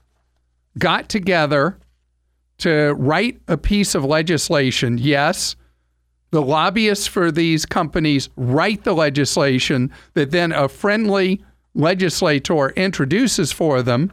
got 0.79 1.09
together 1.09 1.77
to 2.59 2.95
write 2.95 3.41
a 3.49 3.57
piece 3.57 3.95
of 3.95 4.05
legislation. 4.05 4.99
Yes, 4.99 5.57
the 6.31 6.43
lobbyists 6.43 7.07
for 7.07 7.31
these 7.31 7.65
companies 7.65 8.29
write 8.37 8.85
the 8.85 8.93
legislation 8.93 9.91
that 10.15 10.31
then 10.31 10.53
a 10.53 10.69
friendly 10.69 11.43
legislator 11.75 12.71
introduces 12.71 13.53
for 13.53 13.83
them 13.83 14.13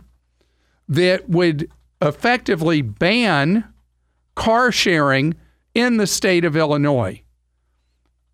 that 0.88 1.28
would 1.28 1.70
effectively 2.02 2.82
ban 2.82 3.66
car 4.36 4.72
sharing 4.72 5.34
in 5.74 5.98
the 5.98 6.08
state 6.08 6.46
of 6.46 6.56
Illinois. 6.56 7.22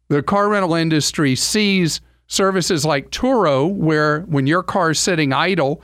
The 0.09 0.21
car 0.21 0.49
rental 0.49 0.75
industry 0.75 1.35
sees 1.35 2.01
services 2.27 2.85
like 2.85 3.11
Turo, 3.11 3.71
where 3.71 4.21
when 4.21 4.47
your 4.47 4.63
car's 4.63 4.99
sitting 4.99 5.31
idle, 5.31 5.81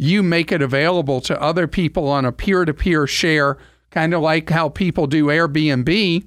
you 0.00 0.22
make 0.22 0.50
it 0.50 0.62
available 0.62 1.20
to 1.20 1.38
other 1.42 1.66
people 1.66 2.08
on 2.08 2.24
a 2.24 2.32
peer 2.32 2.64
to 2.64 2.72
peer 2.72 3.06
share, 3.06 3.58
kind 3.90 4.14
of 4.14 4.22
like 4.22 4.48
how 4.48 4.70
people 4.70 5.06
do 5.06 5.26
Airbnb, 5.26 6.26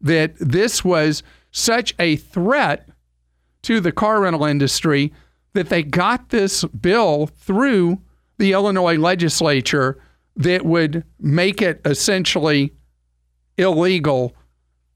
that 0.00 0.34
this 0.38 0.82
was 0.82 1.22
such 1.50 1.94
a 1.98 2.16
threat 2.16 2.88
to 3.64 3.80
the 3.80 3.92
car 3.92 4.22
rental 4.22 4.46
industry 4.46 5.12
that 5.52 5.68
they 5.68 5.82
got 5.82 6.30
this 6.30 6.64
bill 6.64 7.26
through 7.26 8.00
the 8.38 8.52
Illinois 8.52 8.96
legislature 8.96 10.00
that 10.34 10.64
would 10.64 11.04
make 11.20 11.60
it 11.60 11.82
essentially 11.84 12.72
illegal 13.58 14.34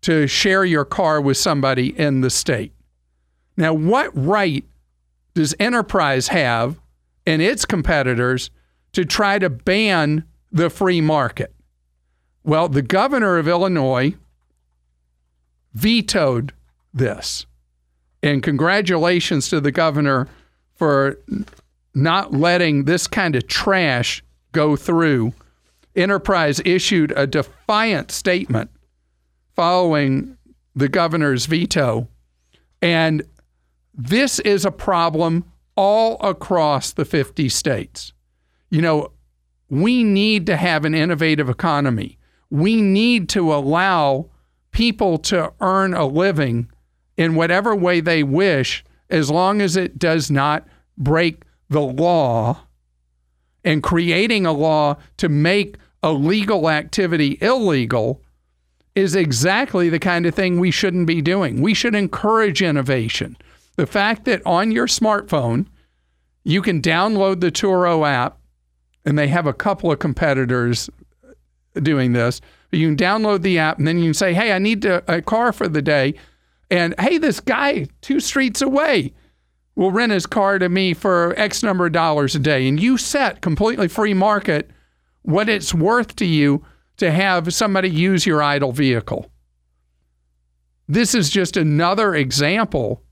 to 0.00 0.26
share 0.26 0.64
your 0.64 0.86
car 0.86 1.20
with 1.20 1.36
somebody 1.36 1.88
in 1.98 2.22
the 2.22 2.30
state. 2.30 2.72
Now, 3.58 3.74
what 3.74 4.10
right 4.14 4.64
does 5.34 5.54
Enterprise 5.60 6.28
have 6.28 6.80
and 7.28 7.42
its 7.42 7.66
competitors 7.66 8.50
to 8.92 9.04
try 9.04 9.38
to 9.38 9.50
ban 9.50 10.24
the 10.50 10.70
free 10.70 11.02
market. 11.02 11.54
Well, 12.42 12.70
the 12.70 12.80
governor 12.80 13.36
of 13.36 13.46
Illinois 13.46 14.14
vetoed 15.74 16.54
this. 16.94 17.44
And 18.22 18.42
congratulations 18.42 19.50
to 19.50 19.60
the 19.60 19.70
governor 19.70 20.26
for 20.74 21.18
not 21.94 22.32
letting 22.32 22.84
this 22.84 23.06
kind 23.06 23.36
of 23.36 23.46
trash 23.46 24.24
go 24.52 24.74
through, 24.74 25.34
Enterprise 25.94 26.62
issued 26.64 27.12
a 27.14 27.26
defiant 27.26 28.10
statement 28.10 28.70
following 29.54 30.38
the 30.74 30.88
governor's 30.88 31.44
veto. 31.44 32.08
And 32.80 33.22
this 33.92 34.38
is 34.38 34.64
a 34.64 34.70
problem 34.70 35.44
all 35.78 36.16
across 36.28 36.92
the 36.92 37.04
50 37.04 37.48
states. 37.48 38.12
You 38.68 38.82
know, 38.82 39.12
we 39.70 40.02
need 40.02 40.44
to 40.46 40.56
have 40.56 40.84
an 40.84 40.92
innovative 40.92 41.48
economy. 41.48 42.18
We 42.50 42.82
need 42.82 43.28
to 43.28 43.54
allow 43.54 44.28
people 44.72 45.18
to 45.18 45.52
earn 45.60 45.94
a 45.94 46.04
living 46.04 46.68
in 47.16 47.36
whatever 47.36 47.76
way 47.76 48.00
they 48.00 48.24
wish, 48.24 48.84
as 49.08 49.30
long 49.30 49.60
as 49.60 49.76
it 49.76 50.00
does 50.00 50.32
not 50.32 50.66
break 50.96 51.44
the 51.70 51.80
law. 51.80 52.64
And 53.62 53.80
creating 53.80 54.46
a 54.46 54.52
law 54.52 54.96
to 55.18 55.28
make 55.28 55.76
a 56.02 56.10
legal 56.10 56.68
activity 56.68 57.38
illegal 57.40 58.20
is 58.96 59.14
exactly 59.14 59.88
the 59.88 60.00
kind 60.00 60.26
of 60.26 60.34
thing 60.34 60.58
we 60.58 60.72
shouldn't 60.72 61.06
be 61.06 61.22
doing. 61.22 61.62
We 61.62 61.72
should 61.72 61.94
encourage 61.94 62.62
innovation. 62.62 63.36
The 63.78 63.86
fact 63.86 64.24
that 64.24 64.42
on 64.44 64.72
your 64.72 64.88
smartphone, 64.88 65.66
you 66.42 66.62
can 66.62 66.82
download 66.82 67.40
the 67.40 67.52
Turo 67.52 68.04
app, 68.04 68.40
and 69.04 69.16
they 69.16 69.28
have 69.28 69.46
a 69.46 69.52
couple 69.52 69.92
of 69.92 70.00
competitors 70.00 70.90
doing 71.80 72.12
this. 72.12 72.40
You 72.72 72.88
can 72.88 72.96
download 72.96 73.42
the 73.42 73.60
app, 73.60 73.78
and 73.78 73.86
then 73.86 73.98
you 73.98 74.06
can 74.06 74.14
say, 74.14 74.34
Hey, 74.34 74.50
I 74.50 74.58
need 74.58 74.82
to, 74.82 75.04
a 75.06 75.22
car 75.22 75.52
for 75.52 75.68
the 75.68 75.80
day. 75.80 76.14
And 76.72 76.92
hey, 76.98 77.18
this 77.18 77.38
guy 77.38 77.86
two 78.00 78.18
streets 78.18 78.60
away 78.62 79.14
will 79.76 79.92
rent 79.92 80.10
his 80.10 80.26
car 80.26 80.58
to 80.58 80.68
me 80.68 80.92
for 80.92 81.32
X 81.38 81.62
number 81.62 81.86
of 81.86 81.92
dollars 81.92 82.34
a 82.34 82.40
day. 82.40 82.66
And 82.66 82.80
you 82.80 82.98
set 82.98 83.42
completely 83.42 83.86
free 83.86 84.12
market 84.12 84.72
what 85.22 85.48
it's 85.48 85.72
worth 85.72 86.16
to 86.16 86.26
you 86.26 86.64
to 86.96 87.12
have 87.12 87.54
somebody 87.54 87.88
use 87.88 88.26
your 88.26 88.42
idle 88.42 88.72
vehicle. 88.72 89.30
This 90.88 91.14
is 91.14 91.30
just 91.30 91.56
another 91.56 92.16
example 92.16 93.04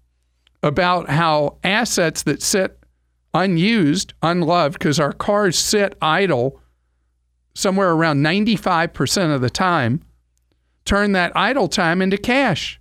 about 0.66 1.08
how 1.08 1.58
assets 1.62 2.24
that 2.24 2.42
sit 2.42 2.78
unused, 3.32 4.12
unloved, 4.22 4.78
because 4.78 4.98
our 4.98 5.12
cars 5.12 5.58
sit 5.58 5.96
idle 6.02 6.60
somewhere 7.54 7.92
around 7.92 8.22
95% 8.22 9.34
of 9.34 9.40
the 9.40 9.50
time, 9.50 10.02
turn 10.84 11.12
that 11.12 11.32
idle 11.36 11.68
time 11.68 12.02
into 12.02 12.18
cash. 12.18 12.80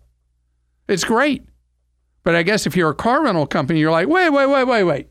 It's 0.87 1.03
great. 1.03 1.43
But 2.23 2.35
I 2.35 2.43
guess 2.43 2.65
if 2.65 2.75
you're 2.75 2.89
a 2.89 2.95
car 2.95 3.23
rental 3.23 3.45
company, 3.45 3.79
you're 3.79 3.91
like, 3.91 4.07
wait, 4.07 4.29
wait, 4.29 4.47
wait, 4.47 4.63
wait, 4.63 4.83
wait. 4.83 5.09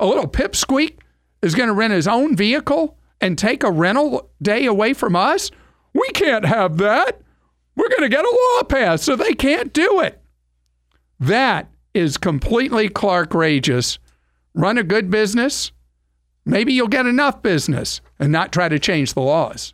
A 0.00 0.06
little 0.06 0.26
pipsqueak 0.26 0.98
is 1.42 1.54
going 1.54 1.68
to 1.68 1.74
rent 1.74 1.92
his 1.92 2.08
own 2.08 2.34
vehicle 2.36 2.98
and 3.20 3.38
take 3.38 3.62
a 3.62 3.70
rental 3.70 4.30
day 4.42 4.66
away 4.66 4.94
from 4.94 5.14
us? 5.14 5.50
We 5.94 6.08
can't 6.08 6.44
have 6.44 6.78
that. 6.78 7.20
We're 7.76 7.88
going 7.88 8.02
to 8.02 8.08
get 8.08 8.24
a 8.24 8.38
law 8.56 8.64
passed 8.64 9.04
so 9.04 9.14
they 9.14 9.34
can't 9.34 9.72
do 9.72 10.00
it. 10.00 10.21
That 11.22 11.68
is 11.94 12.18
completely 12.18 12.88
Clark 12.88 13.30
Rageous. 13.30 14.00
Run 14.54 14.76
a 14.76 14.82
good 14.82 15.08
business. 15.08 15.70
Maybe 16.44 16.72
you'll 16.72 16.88
get 16.88 17.06
enough 17.06 17.42
business 17.42 18.00
and 18.18 18.32
not 18.32 18.50
try 18.50 18.68
to 18.68 18.80
change 18.80 19.14
the 19.14 19.20
laws. 19.20 19.72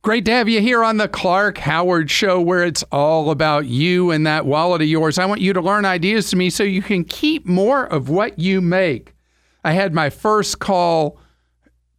Great 0.00 0.24
to 0.24 0.30
have 0.30 0.48
you 0.48 0.62
here 0.62 0.82
on 0.82 0.96
the 0.96 1.06
Clark 1.06 1.58
Howard 1.58 2.10
Show, 2.10 2.40
where 2.40 2.64
it's 2.64 2.82
all 2.84 3.30
about 3.30 3.66
you 3.66 4.10
and 4.10 4.26
that 4.26 4.46
wallet 4.46 4.80
of 4.80 4.88
yours. 4.88 5.18
I 5.18 5.26
want 5.26 5.42
you 5.42 5.52
to 5.52 5.60
learn 5.60 5.84
ideas 5.84 6.30
to 6.30 6.36
me 6.36 6.48
so 6.48 6.62
you 6.62 6.80
can 6.80 7.04
keep 7.04 7.44
more 7.44 7.84
of 7.84 8.08
what 8.08 8.38
you 8.38 8.62
make. 8.62 9.14
I 9.62 9.72
had 9.72 9.92
my 9.92 10.08
first 10.08 10.60
call 10.60 11.20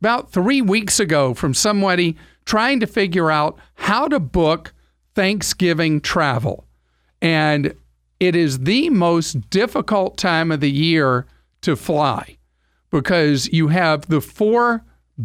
about 0.01 0.31
three 0.31 0.63
weeks 0.63 0.99
ago 0.99 1.35
from 1.35 1.53
somebody 1.53 2.17
trying 2.45 2.79
to 2.79 2.87
figure 2.87 3.29
out 3.29 3.59
how 3.75 4.07
to 4.07 4.19
book 4.19 4.73
Thanksgiving 5.13 6.01
travel. 6.01 6.65
And 7.21 7.75
it 8.19 8.35
is 8.35 8.59
the 8.59 8.89
most 8.89 9.49
difficult 9.49 10.17
time 10.17 10.51
of 10.51 10.59
the 10.59 10.71
year 10.71 11.25
to 11.61 11.75
fly 11.75 12.37
because 12.89 13.47
you 13.51 13.67
have 13.69 14.07
the 14.07 14.21
four 14.21 14.83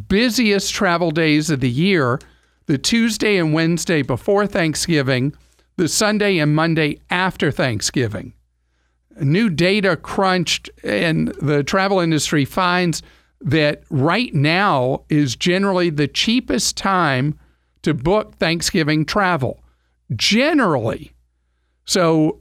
busiest 0.08 0.72
travel 0.72 1.10
days 1.10 1.50
of 1.50 1.60
the 1.60 1.70
year 1.70 2.20
the 2.66 2.78
Tuesday 2.78 3.36
and 3.36 3.52
Wednesday 3.52 4.02
before 4.02 4.46
Thanksgiving, 4.46 5.34
the 5.76 5.88
Sunday 5.88 6.38
and 6.38 6.54
Monday 6.54 7.00
after 7.10 7.50
Thanksgiving. 7.50 8.32
New 9.20 9.50
data 9.50 9.96
crunched 9.96 10.70
in 10.82 11.32
the 11.40 11.62
travel 11.62 12.00
industry 12.00 12.44
finds 12.44 13.02
that 13.40 13.82
right 13.90 14.34
now 14.34 15.04
is 15.10 15.36
generally 15.36 15.90
the 15.90 16.08
cheapest 16.08 16.76
time 16.76 17.38
to 17.82 17.92
book 17.92 18.34
Thanksgiving 18.36 19.04
travel. 19.04 19.62
Generally. 20.16 21.12
So 21.84 22.40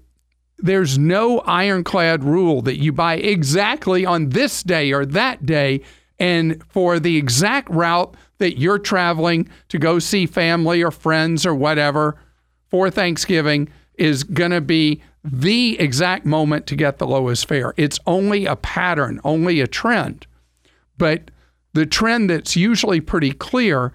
there's 0.63 0.97
no 0.97 1.41
ironclad 1.41 2.23
rule 2.23 2.61
that 2.61 2.77
you 2.77 2.93
buy 2.93 3.15
exactly 3.15 4.05
on 4.05 4.29
this 4.29 4.63
day 4.63 4.93
or 4.93 5.05
that 5.05 5.45
day 5.45 5.81
and 6.19 6.63
for 6.69 6.99
the 6.99 7.17
exact 7.17 7.69
route 7.69 8.15
that 8.37 8.57
you're 8.57 8.79
traveling 8.79 9.49
to 9.67 9.77
go 9.77 9.99
see 9.99 10.25
family 10.25 10.81
or 10.81 10.89
friends 10.89 11.45
or 11.45 11.53
whatever 11.53 12.17
for 12.69 12.89
Thanksgiving 12.89 13.67
is 13.95 14.23
going 14.23 14.51
to 14.51 14.61
be 14.61 15.01
the 15.21 15.77
exact 15.79 16.25
moment 16.25 16.65
to 16.67 16.77
get 16.77 16.97
the 16.97 17.07
lowest 17.07 17.45
fare. 17.47 17.73
It's 17.75 17.99
only 18.07 18.45
a 18.45 18.55
pattern, 18.55 19.19
only 19.25 19.59
a 19.59 19.67
trend. 19.67 20.25
But 20.97 21.29
the 21.73 21.85
trend 21.85 22.29
that's 22.29 22.55
usually 22.55 23.01
pretty 23.01 23.33
clear 23.33 23.93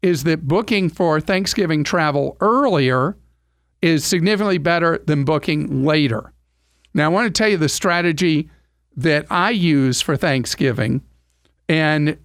is 0.00 0.24
that 0.24 0.48
booking 0.48 0.88
for 0.88 1.20
Thanksgiving 1.20 1.84
travel 1.84 2.38
earlier 2.40 3.16
is 3.82 4.04
significantly 4.04 4.58
better 4.58 4.98
than 5.06 5.24
booking 5.24 5.84
later. 5.84 6.32
Now, 6.94 7.06
I 7.06 7.08
want 7.08 7.26
to 7.26 7.38
tell 7.38 7.48
you 7.48 7.56
the 7.56 7.68
strategy 7.68 8.50
that 8.96 9.26
I 9.30 9.50
use 9.50 10.00
for 10.00 10.16
Thanksgiving, 10.16 11.02
and 11.68 12.16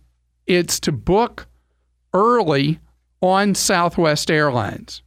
it's 0.48 0.80
to 0.82 0.92
book 0.92 1.48
early 2.14 2.80
on 3.22 3.56
Southwest 3.56 4.32
Airlines. 4.32 5.02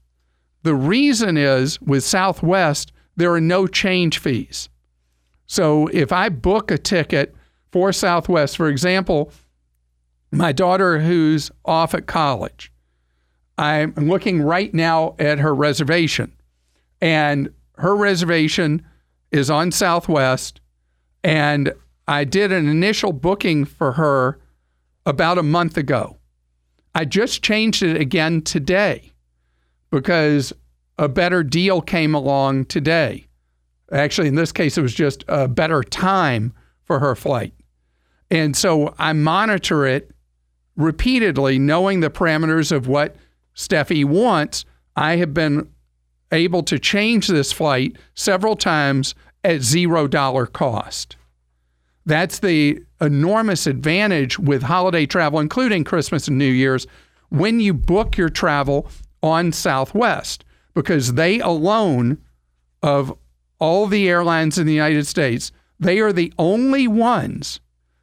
The 0.63 0.75
reason 0.75 1.37
is 1.37 1.81
with 1.81 2.05
Southwest, 2.05 2.93
there 3.17 3.33
are 3.33 3.41
no 3.41 3.67
change 3.67 4.19
fees. 4.19 4.69
So 5.47 5.89
if 5.89 6.13
I 6.13 6.29
book 6.29 6.71
a 6.71 6.79
ticket 6.79 7.35
for 7.75 7.93
Southwest. 7.93 8.57
For 8.57 8.69
example, 8.69 9.33
my 10.31 10.53
daughter 10.53 11.01
who's 11.01 11.51
off 11.65 11.93
at 11.93 12.07
college, 12.07 12.71
I'm 13.57 13.95
looking 13.97 14.43
right 14.43 14.73
now 14.75 15.15
at 15.19 15.39
her 15.39 15.55
reservation, 15.55 16.33
and 17.01 17.53
her 17.77 17.95
reservation 17.95 18.85
is 19.31 19.51
on 19.51 19.73
Southwest. 19.73 20.61
And 21.23 21.73
I 22.07 22.25
did 22.25 22.53
an 22.53 22.69
initial 22.69 23.13
booking 23.13 23.65
for 23.65 23.93
her 23.93 24.39
about 25.07 25.39
a 25.39 25.43
month 25.43 25.77
ago. 25.77 26.19
I 26.95 27.05
just 27.05 27.43
changed 27.43 27.83
it 27.83 28.01
again 28.01 28.43
today 28.43 29.13
because 29.91 30.53
a 30.99 31.09
better 31.09 31.43
deal 31.43 31.81
came 31.81 32.15
along 32.15 32.67
today. 32.67 33.27
Actually, 33.91 34.29
in 34.29 34.35
this 34.35 34.53
case, 34.53 34.79
it 34.79 34.83
was 34.83 34.95
just 34.95 35.25
a 35.29 35.49
better 35.49 35.83
time 35.83 36.53
for 36.85 37.01
her 37.01 37.15
flight. 37.15 37.55
And 38.31 38.57
so 38.57 38.95
I 38.99 39.13
monitor 39.13 39.87
it 39.87 40.11
repeatedly, 40.77 41.59
knowing 41.59 42.01
the 42.01 42.11
parameters 42.11 42.73
of 42.73 42.87
what 42.87 43.17
Steffi 43.55 44.05
wants. 44.05 44.65
I 44.97 45.17
have 45.17 45.35
been 45.35 45.69
able 46.33 46.63
to 46.65 46.79
change 46.79 47.29
this 47.29 47.53
flight 47.53 47.97
several 48.15 48.57
times 48.57 49.15
at 49.43 49.63
zero 49.63 50.07
dollar 50.07 50.47
cost. 50.47 51.17
That's 52.07 52.41
the 52.41 52.83
enormous 53.01 53.67
advantage 53.67 54.39
with 54.39 54.63
holiday 54.63 55.07
travel, 55.07 55.41
including 55.41 55.85
Christmas 55.85 56.29
and 56.29 56.39
New 56.39 56.51
Year's, 56.51 56.87
when 57.31 57.61
you 57.61 57.73
book 57.73 58.17
your 58.17 58.29
travel 58.29 58.89
on 59.23 59.53
Southwest, 59.53 60.45
because 60.75 61.15
they 61.15 61.41
alone, 61.41 62.19
of 62.83 63.17
all 63.59 63.87
the 63.87 64.09
airlines 64.09 64.59
in 64.59 64.67
the 64.67 64.75
United 64.75 65.07
States, 65.07 65.51
they 65.81 65.99
are 65.99 66.13
the 66.13 66.33
only 66.39 66.87
ones 66.87 67.61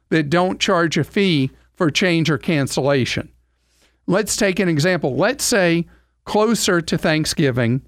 that 0.08 0.28
don't 0.28 0.60
charge 0.60 0.98
a 0.98 1.04
fee 1.04 1.50
for 1.74 1.90
change 1.90 2.28
or 2.28 2.38
cancellation. 2.38 3.30
Let's 4.06 4.36
take 4.36 4.58
an 4.58 4.68
example. 4.68 5.16
Let's 5.16 5.44
say 5.44 5.86
closer 6.24 6.80
to 6.80 6.98
Thanksgiving, 6.98 7.82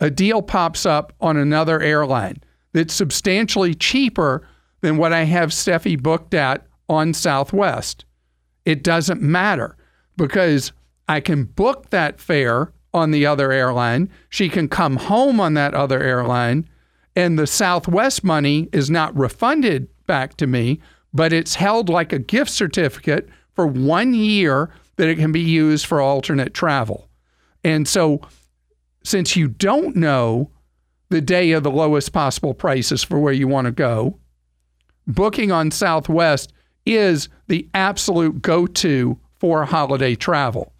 a 0.00 0.10
deal 0.10 0.42
pops 0.42 0.86
up 0.86 1.12
on 1.20 1.36
another 1.36 1.80
airline 1.80 2.42
that's 2.72 2.94
substantially 2.94 3.74
cheaper 3.74 4.46
than 4.80 4.96
what 4.96 5.12
I 5.12 5.24
have 5.24 5.50
Steffi 5.50 6.00
booked 6.00 6.34
at 6.34 6.66
on 6.88 7.12
Southwest. 7.14 8.04
It 8.64 8.82
doesn't 8.82 9.22
matter 9.22 9.76
because 10.16 10.72
I 11.08 11.20
can 11.20 11.44
book 11.44 11.90
that 11.90 12.20
fare 12.20 12.72
on 12.94 13.10
the 13.10 13.26
other 13.26 13.52
airline. 13.52 14.10
She 14.28 14.48
can 14.48 14.68
come 14.68 14.96
home 14.96 15.40
on 15.40 15.54
that 15.54 15.74
other 15.74 16.02
airline, 16.02 16.68
and 17.16 17.38
the 17.38 17.46
Southwest 17.46 18.22
money 18.22 18.68
is 18.72 18.90
not 18.90 19.16
refunded 19.16 19.88
back 20.06 20.36
to 20.36 20.46
me, 20.46 20.80
but 21.12 21.32
it's 21.32 21.54
held 21.54 21.88
like 21.88 22.12
a 22.12 22.18
gift 22.18 22.50
certificate 22.50 23.28
for 23.54 23.66
one 23.66 24.14
year 24.14 24.70
that 24.98 25.08
it 25.08 25.16
can 25.16 25.32
be 25.32 25.40
used 25.40 25.86
for 25.86 26.00
alternate 26.00 26.52
travel. 26.52 27.08
And 27.64 27.88
so, 27.88 28.20
since 29.02 29.36
you 29.36 29.48
don't 29.48 29.96
know 29.96 30.50
the 31.08 31.20
day 31.20 31.52
of 31.52 31.62
the 31.62 31.70
lowest 31.70 32.12
possible 32.12 32.52
prices 32.52 33.02
for 33.02 33.18
where 33.18 33.32
you 33.32 33.48
want 33.48 33.64
to 33.64 33.72
go, 33.72 34.18
booking 35.06 35.50
on 35.50 35.70
Southwest 35.70 36.52
is 36.84 37.28
the 37.46 37.68
absolute 37.74 38.42
go 38.42 38.66
to 38.66 39.18
for 39.38 39.64
holiday 39.64 40.14
travel. 40.14 40.72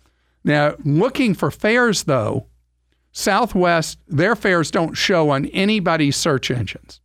Now, 0.45 0.75
looking 0.85 1.35
for 1.35 1.51
fares, 1.51 2.05
though, 2.05 2.47
Southwest, 3.13 3.99
their 4.07 4.37
fares 4.37 4.71
don't 4.71 4.95
show 4.95 5.31
on 5.31 5.47
anybody's 5.47 6.17
search 6.17 6.51
engines. 6.51 7.01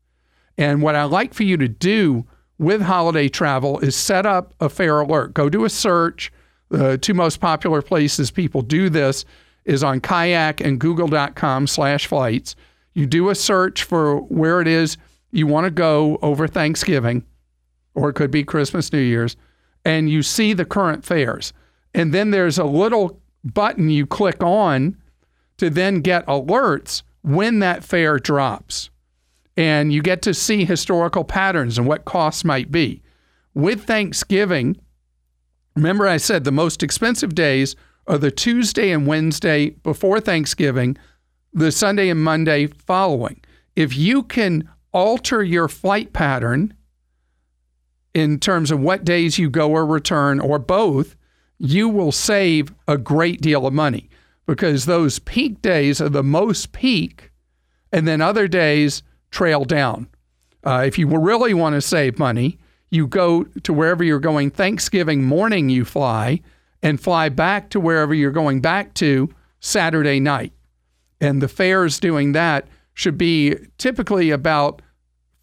And 0.57 0.81
what 0.81 0.95
I 0.95 1.03
like 1.05 1.33
for 1.33 1.43
you 1.43 1.57
to 1.57 1.67
do 1.67 2.25
with 2.57 2.81
holiday 2.81 3.29
travel 3.29 3.79
is 3.79 3.95
set 3.95 4.25
up 4.25 4.53
a 4.59 4.69
fare 4.69 5.01
alert. 5.01 5.33
Go 5.33 5.49
do 5.49 5.65
a 5.65 5.69
search. 5.69 6.31
The 6.73 6.97
two 6.97 7.13
most 7.13 7.39
popular 7.39 7.83
places 7.83 8.31
people 8.31 8.63
do 8.63 8.89
this 8.89 9.25
is 9.63 9.83
on 9.83 10.01
kayak 10.01 10.59
and 10.59 10.79
google.com 10.79 11.67
slash 11.67 12.07
flights. 12.07 12.55
You 12.95 13.05
do 13.05 13.29
a 13.29 13.35
search 13.35 13.83
for 13.83 14.17
where 14.21 14.59
it 14.59 14.67
is 14.67 14.97
you 15.29 15.45
want 15.45 15.65
to 15.65 15.71
go 15.71 16.17
over 16.23 16.47
Thanksgiving, 16.47 17.25
or 17.93 18.09
it 18.09 18.13
could 18.13 18.31
be 18.31 18.43
Christmas, 18.43 18.91
New 18.91 18.97
Year's, 18.97 19.37
and 19.85 20.09
you 20.09 20.23
see 20.23 20.53
the 20.53 20.65
current 20.65 21.05
fares. 21.05 21.53
And 21.93 22.11
then 22.11 22.31
there's 22.31 22.57
a 22.57 22.63
little 22.63 23.21
button 23.43 23.89
you 23.91 24.07
click 24.07 24.41
on 24.41 24.97
to 25.57 25.69
then 25.69 26.01
get 26.01 26.25
alerts 26.25 27.03
when 27.21 27.59
that 27.59 27.83
fare 27.83 28.17
drops. 28.17 28.89
And 29.55 29.93
you 29.93 30.01
get 30.01 30.23
to 30.23 30.33
see 30.33 30.65
historical 30.65 31.23
patterns 31.23 31.77
and 31.77 31.85
what 31.85 32.05
costs 32.05 32.43
might 32.43 32.71
be. 32.71 33.03
With 33.53 33.83
Thanksgiving, 33.83 34.77
remember 35.75 36.07
I 36.07 36.17
said 36.17 36.43
the 36.43 36.51
most 36.51 36.83
expensive 36.83 37.35
days 37.35 37.75
are 38.07 38.17
the 38.17 38.31
Tuesday 38.31 38.91
and 38.91 39.07
Wednesday 39.07 39.69
before 39.69 40.19
Thanksgiving 40.19 40.97
the 41.53 41.71
Sunday 41.71 42.09
and 42.09 42.23
Monday 42.23 42.67
following. 42.67 43.39
If 43.75 43.95
you 43.95 44.23
can 44.23 44.69
alter 44.91 45.43
your 45.43 45.67
flight 45.67 46.13
pattern 46.13 46.73
in 48.13 48.39
terms 48.39 48.71
of 48.71 48.79
what 48.79 49.05
days 49.05 49.37
you 49.37 49.49
go 49.49 49.71
or 49.71 49.85
return 49.85 50.39
or 50.39 50.59
both, 50.59 51.15
you 51.57 51.87
will 51.87 52.11
save 52.11 52.73
a 52.87 52.97
great 52.97 53.41
deal 53.41 53.65
of 53.65 53.73
money 53.73 54.09
because 54.45 54.85
those 54.85 55.19
peak 55.19 55.61
days 55.61 56.01
are 56.01 56.09
the 56.09 56.23
most 56.23 56.73
peak, 56.73 57.31
and 57.91 58.07
then 58.07 58.19
other 58.19 58.47
days 58.47 59.01
trail 59.31 59.63
down. 59.63 60.07
Uh, 60.65 60.83
if 60.85 60.97
you 60.97 61.07
really 61.07 61.53
want 61.53 61.73
to 61.73 61.81
save 61.81 62.19
money, 62.19 62.57
you 62.93 63.07
go 63.07 63.43
to 63.43 63.73
wherever 63.73 64.03
you're 64.03 64.19
going 64.19 64.51
Thanksgiving 64.51 65.23
morning, 65.23 65.67
you 65.67 65.83
fly 65.83 66.41
and 66.83 67.01
fly 67.01 67.27
back 67.27 67.71
to 67.71 67.79
wherever 67.79 68.13
you're 68.13 68.29
going 68.29 68.61
back 68.61 68.93
to 68.95 69.33
Saturday 69.59 70.19
night. 70.19 70.53
And 71.19 71.41
the 71.41 71.47
fares 71.47 71.99
doing 71.99 72.33
that 72.33 72.67
should 72.93 73.17
be 73.17 73.55
typically 73.79 74.29
about 74.29 74.81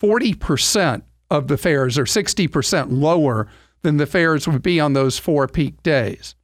40% 0.01 1.03
of 1.29 1.49
the 1.49 1.59
fares 1.59 1.99
or 1.99 2.05
60% 2.05 2.87
lower 2.91 3.49
than 3.83 3.97
the 3.97 4.07
fares 4.07 4.47
would 4.47 4.63
be 4.63 4.79
on 4.79 4.93
those 4.93 5.19
four 5.19 5.49
peak 5.49 5.83
days. 5.83 6.37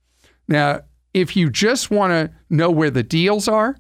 Now, 0.49 0.81
if 1.14 1.37
you 1.37 1.51
just 1.51 1.90
want 1.90 2.11
to 2.12 2.35
know 2.51 2.71
where 2.71 2.90
the 2.90 3.05
deals 3.05 3.47
are, 3.47 3.77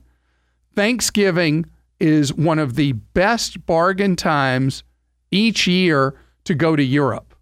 Thanksgiving 0.76 1.66
is 1.98 2.32
one 2.32 2.60
of 2.60 2.76
the 2.76 2.92
best 2.92 3.66
bargain 3.66 4.14
times 4.14 4.84
each 5.32 5.66
year 5.66 6.14
to 6.46 6.54
go 6.54 6.76
to 6.76 6.82
Europe. 6.82 7.34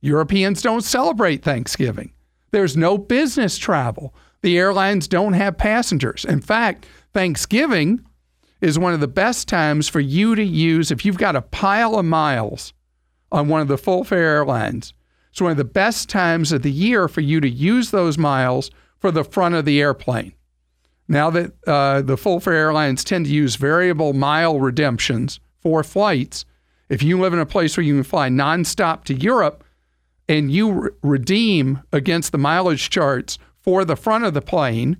Europeans 0.00 0.62
don't 0.62 0.82
celebrate 0.82 1.42
Thanksgiving. 1.42 2.12
There's 2.50 2.76
no 2.76 2.98
business 2.98 3.56
travel. 3.56 4.14
The 4.42 4.58
airlines 4.58 5.08
don't 5.08 5.32
have 5.32 5.56
passengers. 5.56 6.24
In 6.24 6.40
fact, 6.40 6.86
Thanksgiving 7.14 8.04
is 8.60 8.78
one 8.78 8.94
of 8.94 9.00
the 9.00 9.08
best 9.08 9.48
times 9.48 9.88
for 9.88 10.00
you 10.00 10.34
to 10.34 10.44
use 10.44 10.90
if 10.90 11.04
you've 11.04 11.18
got 11.18 11.36
a 11.36 11.42
pile 11.42 11.98
of 11.98 12.04
miles 12.04 12.72
on 13.30 13.48
one 13.48 13.60
of 13.60 13.68
the 13.68 13.78
full 13.78 14.04
fare 14.04 14.36
airlines. 14.36 14.92
It's 15.30 15.40
one 15.40 15.50
of 15.50 15.56
the 15.56 15.64
best 15.64 16.08
times 16.08 16.52
of 16.52 16.62
the 16.62 16.70
year 16.70 17.08
for 17.08 17.22
you 17.22 17.40
to 17.40 17.48
use 17.48 17.90
those 17.90 18.18
miles 18.18 18.70
for 18.98 19.10
the 19.10 19.24
front 19.24 19.54
of 19.54 19.64
the 19.64 19.80
airplane. 19.80 20.34
Now 21.08 21.30
that 21.30 21.52
uh, 21.66 22.02
the 22.02 22.16
full 22.16 22.38
fare 22.38 22.54
airlines 22.54 23.02
tend 23.02 23.26
to 23.26 23.32
use 23.32 23.56
variable 23.56 24.12
mile 24.12 24.60
redemptions 24.60 25.40
for 25.60 25.82
flights, 25.82 26.44
if 26.92 27.02
you 27.02 27.18
live 27.18 27.32
in 27.32 27.38
a 27.38 27.46
place 27.46 27.74
where 27.74 27.84
you 27.84 27.94
can 27.94 28.02
fly 28.02 28.28
nonstop 28.28 29.04
to 29.04 29.14
Europe 29.14 29.64
and 30.28 30.52
you 30.52 30.72
re- 30.72 30.90
redeem 31.02 31.80
against 31.90 32.32
the 32.32 32.38
mileage 32.38 32.90
charts 32.90 33.38
for 33.62 33.82
the 33.86 33.96
front 33.96 34.24
of 34.24 34.34
the 34.34 34.42
plane, 34.42 34.98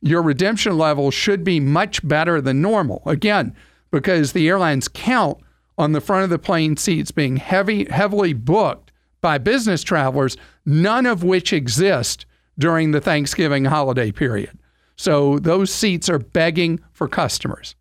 your 0.00 0.22
redemption 0.22 0.78
level 0.78 1.10
should 1.10 1.44
be 1.44 1.60
much 1.60 2.06
better 2.08 2.40
than 2.40 2.62
normal. 2.62 3.02
Again, 3.04 3.54
because 3.90 4.32
the 4.32 4.48
airlines 4.48 4.88
count 4.88 5.36
on 5.76 5.92
the 5.92 6.00
front 6.00 6.24
of 6.24 6.30
the 6.30 6.38
plane 6.38 6.74
seats 6.78 7.10
being 7.10 7.36
heavy, 7.36 7.84
heavily 7.84 8.32
booked 8.32 8.90
by 9.20 9.36
business 9.36 9.82
travelers, 9.82 10.38
none 10.64 11.04
of 11.04 11.22
which 11.22 11.52
exist 11.52 12.24
during 12.58 12.92
the 12.92 13.00
Thanksgiving 13.00 13.66
holiday 13.66 14.10
period. 14.10 14.58
So 14.96 15.38
those 15.38 15.70
seats 15.70 16.08
are 16.08 16.18
begging 16.18 16.80
for 16.92 17.08
customers. 17.08 17.74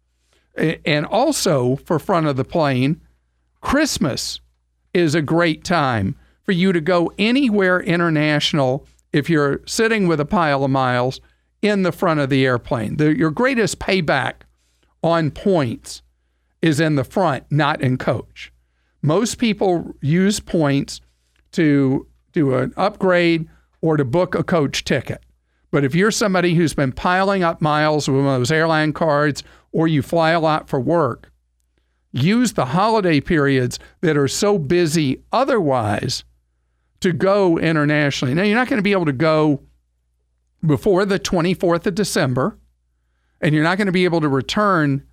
And 0.58 1.06
also 1.06 1.78
for 1.78 2.00
front 2.00 2.28
of 2.28 2.36
the 2.36 2.44
plane, 2.44 3.00
Christmas 3.64 4.40
is 4.94 5.16
a 5.16 5.22
great 5.22 5.64
time 5.64 6.16
for 6.44 6.52
you 6.52 6.74
to 6.74 6.82
go 6.82 7.12
anywhere 7.18 7.80
international 7.80 8.86
if 9.12 9.30
you're 9.30 9.62
sitting 9.66 10.08
with 10.08 10.20
a 10.20 10.26
pile 10.26 10.64
of 10.64 10.70
miles 10.70 11.22
in 11.62 11.82
the 11.82 11.92
front 11.92 12.20
of 12.20 12.30
the 12.30 12.46
airplane. 12.46 12.98
The, 12.98 13.18
your 13.18 13.32
greatest 13.32 13.80
payback 13.80 14.42
on 15.02 15.32
points 15.32 16.04
is 16.62 16.80
in 16.80 16.96
the 16.96 17.04
front, 17.04 17.46
not 17.50 17.82
in 17.82 17.98
coach. 17.98 18.52
Most 19.02 19.40
people 19.40 19.96
use 20.02 20.40
points 20.40 21.02
to 21.54 22.06
do 22.32 22.54
an 22.54 22.74
upgrade 22.78 23.48
or 23.82 23.98
to 23.98 24.06
book 24.06 24.36
a 24.36 24.44
coach 24.44 24.84
ticket. 24.84 25.24
But 25.72 25.84
if 25.84 25.96
you're 25.96 26.12
somebody 26.12 26.54
who's 26.54 26.76
been 26.76 26.92
piling 26.92 27.44
up 27.44 27.62
miles 27.62 28.08
with 28.08 28.24
one 28.24 28.36
of 28.36 28.42
those 28.42 28.52
airline 28.52 28.94
cards 28.94 29.42
or 29.72 29.88
you 29.88 30.02
fly 30.02 30.32
a 30.32 30.40
lot 30.40 30.70
for 30.70 30.80
work, 30.80 31.33
use 32.14 32.54
the 32.54 32.66
holiday 32.66 33.20
periods 33.20 33.80
that 34.02 34.16
are 34.16 34.28
so 34.28 34.58
busy 34.58 35.22
otherwise 35.32 36.24
to 37.02 37.12
go 37.12 37.58
internationally. 37.58 38.34
Now, 38.34 38.44
you're 38.44 38.56
not 38.56 38.70
going 38.70 38.78
to 38.78 38.84
be 38.84 38.94
able 38.94 39.06
to 39.06 39.12
go 39.12 39.62
before 40.66 41.06
the 41.06 41.20
24th 41.20 41.86
of 41.88 41.96
December, 41.96 42.58
and 43.42 43.54
you're 43.54 43.64
not 43.64 43.78
going 43.78 43.88
to 43.88 43.92
be 43.92 44.06
able 44.06 44.22
to 44.22 44.30
return 44.30 45.04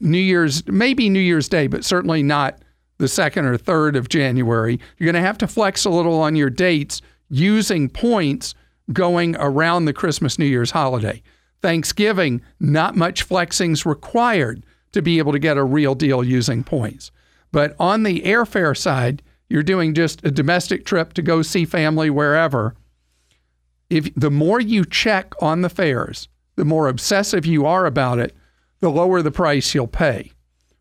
New 0.00 0.18
Year's, 0.18 0.66
maybe 0.66 1.08
New 1.08 1.20
Year's 1.20 1.48
Day, 1.48 1.68
but 1.68 1.84
certainly 1.84 2.22
not 2.22 2.58
the 2.98 3.06
2nd 3.06 3.44
or 3.44 3.56
3rd 3.56 3.96
of 3.96 4.08
January. 4.08 4.78
You're 4.98 5.10
going 5.10 5.20
to 5.20 5.26
have 5.26 5.38
to 5.38 5.46
flex 5.46 5.84
a 5.84 5.90
little 5.90 6.20
on 6.20 6.36
your 6.36 6.50
dates 6.50 7.00
using 7.30 7.88
points 7.88 8.54
going 8.92 9.36
around 9.36 9.84
the 9.84 9.92
Christmas 9.92 10.38
New 10.38 10.44
Year's 10.44 10.72
holiday. 10.72 11.22
Thanksgiving, 11.62 12.42
not 12.60 12.96
much 12.96 13.22
flexing's 13.22 13.86
required 13.86 14.66
to 14.92 15.02
be 15.02 15.18
able 15.18 15.32
to 15.32 15.38
get 15.38 15.56
a 15.56 15.64
real 15.64 15.94
deal 15.94 16.22
using 16.22 16.64
points. 16.64 17.10
But 17.50 17.74
on 17.78 18.02
the 18.02 18.22
airfare 18.22 18.76
side, 18.76 19.22
you're 19.48 19.62
doing 19.62 19.94
just 19.94 20.24
a 20.24 20.30
domestic 20.30 20.84
trip 20.84 21.12
to 21.14 21.22
go 21.22 21.42
see 21.42 21.64
family 21.64 22.10
wherever 22.10 22.74
if 23.92 24.08
the 24.14 24.30
more 24.30 24.58
you 24.58 24.86
check 24.86 25.34
on 25.42 25.60
the 25.60 25.68
fares, 25.68 26.26
the 26.56 26.64
more 26.64 26.88
obsessive 26.88 27.44
you 27.44 27.66
are 27.66 27.84
about 27.84 28.18
it, 28.18 28.34
the 28.80 28.88
lower 28.88 29.20
the 29.20 29.30
price 29.30 29.74
you'll 29.74 29.86
pay. 29.86 30.32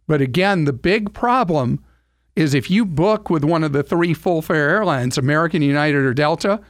But 0.07 0.21
again, 0.21 0.63
the 0.63 0.71
big 0.71 1.13
problem 1.13 1.83
is 2.37 2.53
if 2.53 2.71
you 2.71 2.85
book 2.85 3.29
with 3.29 3.43
one 3.43 3.65
of 3.65 3.73
the 3.73 3.83
three 3.83 4.13
full 4.13 4.41
fare 4.41 4.69
airlines, 4.69 5.17
American, 5.17 5.61
United, 5.61 5.97
or 5.97 6.13
Delta, 6.13 6.61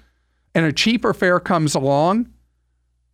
and 0.56 0.66
a 0.66 0.74
cheaper 0.74 1.14
fare 1.14 1.40
comes 1.40 1.76
along, 1.76 2.28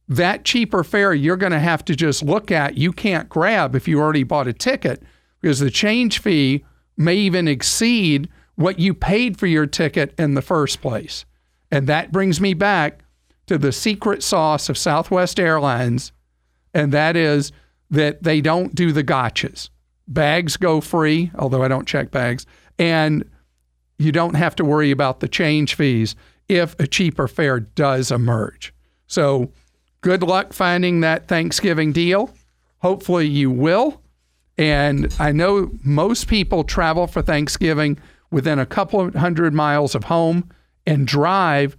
that 0.07 0.45
cheaper 0.45 0.83
fare 0.83 1.13
you're 1.13 1.37
going 1.37 1.51
to 1.51 1.59
have 1.59 1.83
to 1.85 1.95
just 1.95 2.23
look 2.23 2.51
at. 2.51 2.77
You 2.77 2.91
can't 2.91 3.29
grab 3.29 3.75
if 3.75 3.87
you 3.87 3.99
already 3.99 4.23
bought 4.23 4.47
a 4.47 4.53
ticket 4.53 5.03
because 5.41 5.59
the 5.59 5.71
change 5.71 6.19
fee 6.19 6.63
may 6.95 7.15
even 7.15 7.47
exceed 7.47 8.29
what 8.55 8.79
you 8.79 8.93
paid 8.93 9.37
for 9.37 9.47
your 9.47 9.67
ticket 9.67 10.13
in 10.17 10.33
the 10.33 10.41
first 10.41 10.81
place. 10.81 11.25
And 11.71 11.87
that 11.87 12.11
brings 12.11 12.41
me 12.41 12.53
back 12.53 13.03
to 13.47 13.57
the 13.57 13.71
secret 13.71 14.23
sauce 14.23 14.69
of 14.69 14.77
Southwest 14.77 15.39
Airlines, 15.39 16.11
and 16.73 16.91
that 16.91 17.15
is 17.15 17.51
that 17.89 18.23
they 18.23 18.41
don't 18.41 18.75
do 18.75 18.91
the 18.91 19.03
gotchas. 19.03 19.69
Bags 20.07 20.57
go 20.57 20.81
free, 20.81 21.31
although 21.37 21.63
I 21.63 21.67
don't 21.67 21.87
check 21.87 22.11
bags, 22.11 22.45
and 22.79 23.29
you 23.99 24.11
don't 24.11 24.35
have 24.35 24.55
to 24.57 24.65
worry 24.65 24.91
about 24.91 25.19
the 25.19 25.27
change 25.27 25.75
fees 25.75 26.15
if 26.47 26.77
a 26.79 26.87
cheaper 26.87 27.27
fare 27.27 27.59
does 27.59 28.11
emerge. 28.11 28.73
So, 29.07 29.51
good 30.07 30.23
luck 30.23 30.53
finding 30.53 31.01
that 31.01 31.27
Thanksgiving 31.27 31.91
deal. 31.91 32.33
Hopefully, 32.77 33.27
you 33.27 33.51
will. 33.51 34.01
And 34.57 35.13
I 35.19 35.33
know 35.33 35.69
most 35.83 36.29
people 36.29 36.63
travel 36.63 37.07
for 37.07 37.21
Thanksgiving 37.21 37.99
within 38.31 38.57
a 38.57 38.65
couple 38.65 39.01
of 39.01 39.15
hundred 39.15 39.53
miles 39.53 39.95
of 39.95 40.05
home 40.05 40.49
and 40.85 41.05
drive 41.05 41.75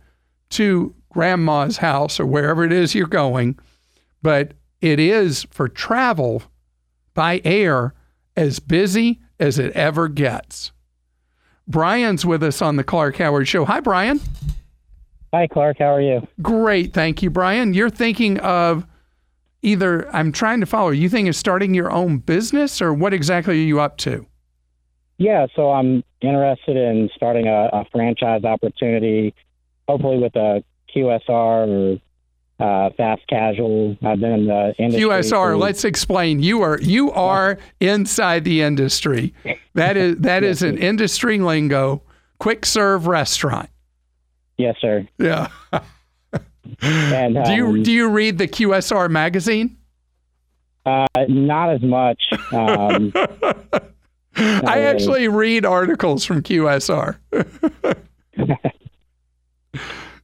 to 0.51 0.95
grandma's 1.09 1.79
house 1.79 2.21
or 2.21 2.27
wherever 2.27 2.64
it 2.64 2.71
is 2.71 2.95
you're 2.95 3.07
going. 3.07 3.59
But 4.21 4.53
it 4.83 5.01
is 5.01 5.47
for 5.51 5.67
travel 5.67 6.43
by 7.14 7.41
air 7.47 7.95
as 8.37 8.59
busy 8.59 9.21
as 9.41 9.59
it 9.59 9.73
ever 9.73 10.07
gets. 10.07 10.71
Brian's 11.67 12.27
with 12.27 12.43
us 12.43 12.61
on 12.61 12.77
the 12.77 12.85
Clark 12.85 13.17
Howard 13.17 13.49
Show. 13.49 13.64
Hi, 13.64 13.81
Brian. 13.81 14.21
Hi, 15.33 15.47
Clark. 15.47 15.77
How 15.79 15.95
are 15.95 16.01
you? 16.01 16.27
Great. 16.41 16.95
Thank 16.95 17.23
you, 17.23 17.31
Brian. 17.31 17.75
You're 17.75 17.91
thinking 17.91 18.38
of 18.41 18.87
either, 19.62 20.09
I'm 20.14 20.33
trying 20.33 20.61
to 20.61 20.67
follow, 20.67 20.91
you 20.91 21.09
think 21.09 21.29
of 21.29 21.37
starting 21.37 21.75
your 21.75 21.91
own 21.91 22.19
business 22.19 22.81
or 22.81 22.95
what 22.95 23.12
exactly 23.12 23.55
are 23.55 23.67
you 23.67 23.81
up 23.81 23.99
to? 23.99 24.25
Yeah, 25.19 25.47
so 25.57 25.73
I'm 25.73 26.03
interested 26.21 26.77
in 26.77 27.11
starting 27.14 27.47
a, 27.49 27.69
a 27.73 27.85
franchise 27.93 28.45
opportunity, 28.45 29.35
hopefully 29.88 30.19
with 30.19 30.35
a 30.37 30.62
QSR 30.95 31.29
or 31.29 31.99
uh, 32.61 32.91
fast 32.97 33.23
casual. 33.29 33.97
I've 34.03 34.21
been 34.21 34.33
in 34.33 34.47
the 34.47 34.75
industry. 34.79 35.03
QSR. 35.09 35.31
for- 35.31 35.57
Let's 35.57 35.85
explain. 35.85 36.41
You 36.43 36.62
are 36.62 36.81
you 36.81 37.11
are 37.12 37.59
inside 37.81 38.45
the 38.45 38.62
industry. 38.62 39.35
That 39.75 39.97
is 39.97 40.17
that 40.19 40.43
is 40.45 40.62
an 40.62 40.79
industry 40.79 41.38
lingo. 41.38 42.03
Quick 42.38 42.64
serve 42.64 43.07
restaurant. 43.09 43.69
Yes, 44.59 44.77
sir. 44.81 45.09
Yeah. 45.18 45.49
And 46.83 47.35
Do 47.47 47.55
you 47.55 47.66
um, 47.66 47.83
do 47.83 47.90
you 47.90 48.11
read 48.11 48.37
the 48.37 48.47
QSR 48.47 49.09
magazine? 49.09 49.79
uh, 50.88 51.07
not 51.29 51.71
as 51.71 51.83
much. 51.83 52.23
Um, 52.53 53.12
I 54.37 54.83
actually 54.83 55.29
read 55.29 55.64
articles 55.64 56.25
from 56.25 56.42
QSR. 56.42 57.16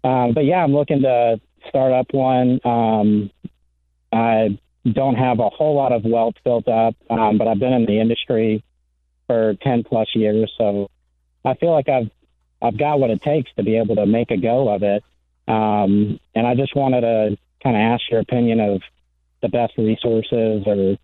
um, 0.04 0.32
but 0.32 0.44
yeah, 0.44 0.62
I'm 0.62 0.72
looking 0.72 1.02
to 1.02 1.40
start 1.68 1.92
up 1.92 2.06
one. 2.12 2.60
Um, 2.64 3.30
I 4.12 4.58
don't 4.90 5.16
have 5.16 5.40
a 5.40 5.50
whole 5.50 5.74
lot 5.74 5.92
of 5.92 6.04
wealth 6.04 6.34
built 6.44 6.68
up, 6.68 6.94
um, 7.10 7.36
but 7.38 7.48
I've 7.48 7.58
been 7.58 7.72
in 7.72 7.86
the 7.86 8.00
industry 8.00 8.62
for 9.26 9.54
10 9.62 9.84
plus 9.84 10.08
years, 10.14 10.52
so 10.56 10.90
I 11.44 11.54
feel 11.54 11.72
like 11.72 11.88
I've 11.88 12.10
I've 12.64 12.78
got 12.78 12.98
what 12.98 13.10
it 13.10 13.20
takes 13.20 13.52
to 13.56 13.62
be 13.62 13.76
able 13.76 13.96
to 13.96 14.06
make 14.06 14.30
a 14.30 14.36
go 14.36 14.74
of 14.74 14.82
it. 14.82 15.04
Um, 15.46 16.18
and 16.34 16.46
I 16.46 16.54
just 16.54 16.74
wanted 16.74 17.02
to 17.02 17.36
kind 17.62 17.76
of 17.76 17.80
ask 17.80 18.02
your 18.10 18.20
opinion 18.20 18.60
of 18.60 18.82
the 19.42 19.48
best 19.48 19.76
resources 19.76 20.64
or 20.66 20.96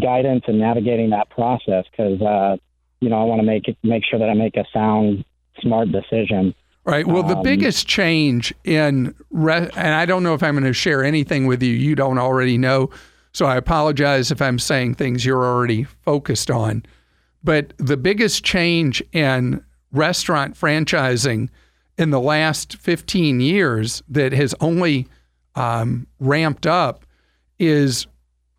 guidance 0.00 0.44
in 0.48 0.58
navigating 0.58 1.10
that 1.10 1.28
process 1.28 1.84
because 1.90 2.20
uh, 2.22 2.56
you 3.00 3.10
know 3.10 3.20
I 3.20 3.24
want 3.24 3.40
to 3.40 3.46
make 3.46 3.68
it 3.68 3.76
make 3.82 4.04
sure 4.04 4.18
that 4.18 4.30
I 4.30 4.34
make 4.34 4.56
a 4.56 4.64
sound, 4.72 5.24
smart 5.60 5.92
decision. 5.92 6.54
Right. 6.84 7.06
Well, 7.06 7.22
the 7.22 7.36
Um, 7.36 7.42
biggest 7.42 7.86
change 7.86 8.54
in, 8.64 9.14
re- 9.30 9.68
and 9.76 9.94
I 9.94 10.06
don't 10.06 10.22
know 10.22 10.32
if 10.32 10.42
I'm 10.42 10.54
going 10.54 10.64
to 10.64 10.72
share 10.72 11.04
anything 11.04 11.46
with 11.46 11.62
you 11.62 11.74
you 11.74 11.94
don't 11.94 12.16
already 12.18 12.56
know. 12.56 12.88
So 13.32 13.44
I 13.44 13.56
apologize 13.56 14.30
if 14.30 14.40
I'm 14.40 14.58
saying 14.58 14.94
things 14.94 15.26
you're 15.26 15.44
already 15.44 15.84
focused 15.84 16.50
on. 16.50 16.84
But 17.44 17.74
the 17.76 17.98
biggest 17.98 18.42
change 18.42 19.02
in 19.12 19.62
restaurant 19.92 20.54
franchising 20.54 21.48
in 21.96 22.10
the 22.10 22.20
last 22.20 22.76
15 22.76 23.40
years 23.40 24.02
that 24.08 24.32
has 24.32 24.54
only 24.60 25.08
um, 25.54 26.06
ramped 26.20 26.66
up 26.66 27.04
is 27.58 28.06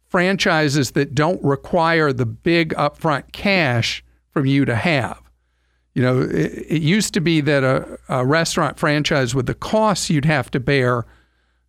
franchises 0.07 0.91
that 0.91 1.15
don't 1.15 1.41
require 1.43 2.11
the 2.11 2.25
big 2.25 2.73
upfront 2.73 3.31
cash 3.31 4.03
from 4.31 4.45
you 4.45 4.65
to 4.65 4.75
have. 4.75 5.21
You 5.93 6.01
know, 6.01 6.21
it, 6.21 6.51
it 6.67 6.81
used 6.81 7.13
to 7.13 7.21
be 7.21 7.41
that 7.41 7.63
a, 7.63 7.97
a 8.09 8.25
restaurant 8.25 8.77
franchise 8.77 9.33
with 9.33 9.45
the 9.45 9.53
costs 9.53 10.09
you'd 10.09 10.25
have 10.25 10.51
to 10.51 10.59
bear 10.59 11.05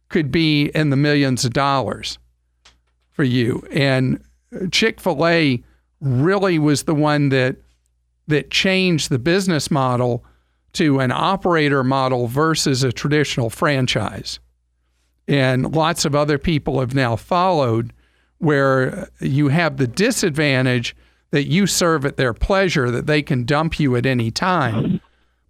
could 0.09 0.31
be 0.31 0.66
in 0.75 0.90
the 0.90 0.96
millions 0.96 1.44
of 1.44 1.53
dollars 1.53 2.18
for 3.11 3.25
you. 3.25 3.62
And 3.70 4.23
Chick 4.73 5.01
fil 5.01 5.27
A 5.27 5.62
really 6.01 6.59
was 6.59 6.85
the 6.85 6.94
one 6.94 7.29
that 7.29 7.57
that 8.31 8.51
changed 8.51 9.11
the 9.11 9.19
business 9.19 9.71
model 9.71 10.25
to 10.73 11.01
an 11.01 11.12
operator 11.12 11.85
model 11.85 12.27
versus 12.27 12.83
a 12.83 12.93
traditional 12.93 13.51
franchise. 13.51 14.40
And 15.29 15.75
lots 15.75 16.05
of 16.05 16.14
other 16.14 16.38
people 16.38 16.81
have 16.81 16.95
now 16.95 17.16
followed 17.16 17.93
where 18.38 19.09
you 19.21 19.49
have 19.49 19.77
the 19.77 19.87
disadvantage 19.87 20.97
that 21.31 21.47
you 21.47 21.66
serve 21.66 22.05
at 22.05 22.16
their 22.16 22.35
pleasure, 22.35 22.90
that 22.90 23.07
they 23.07 23.23
can 23.23 23.45
dump 23.45 23.79
you 23.79 23.95
at 23.95 24.07
any 24.07 24.31
time. 24.31 25.01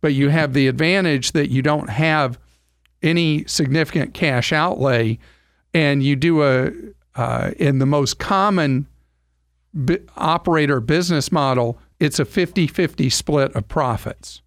But 0.00 0.12
you 0.12 0.28
have 0.28 0.52
the 0.52 0.66
advantage 0.66 1.32
that 1.32 1.50
you 1.50 1.62
don't 1.62 1.88
have 1.88 2.38
any 3.02 3.44
significant 3.46 4.12
cash 4.12 4.52
outlay, 4.52 5.18
and 5.72 6.02
you 6.02 6.16
do 6.16 6.42
a 6.42 6.72
uh, 7.14 7.50
in 7.56 7.78
the 7.78 7.86
most 7.86 8.18
common 8.18 8.86
bi- 9.74 10.00
operator 10.16 10.80
business 10.80 11.32
model, 11.32 11.78
it's 12.00 12.18
a 12.18 12.24
50-50 12.24 13.12
split 13.12 13.54
of 13.54 13.68
profits. 13.68 14.42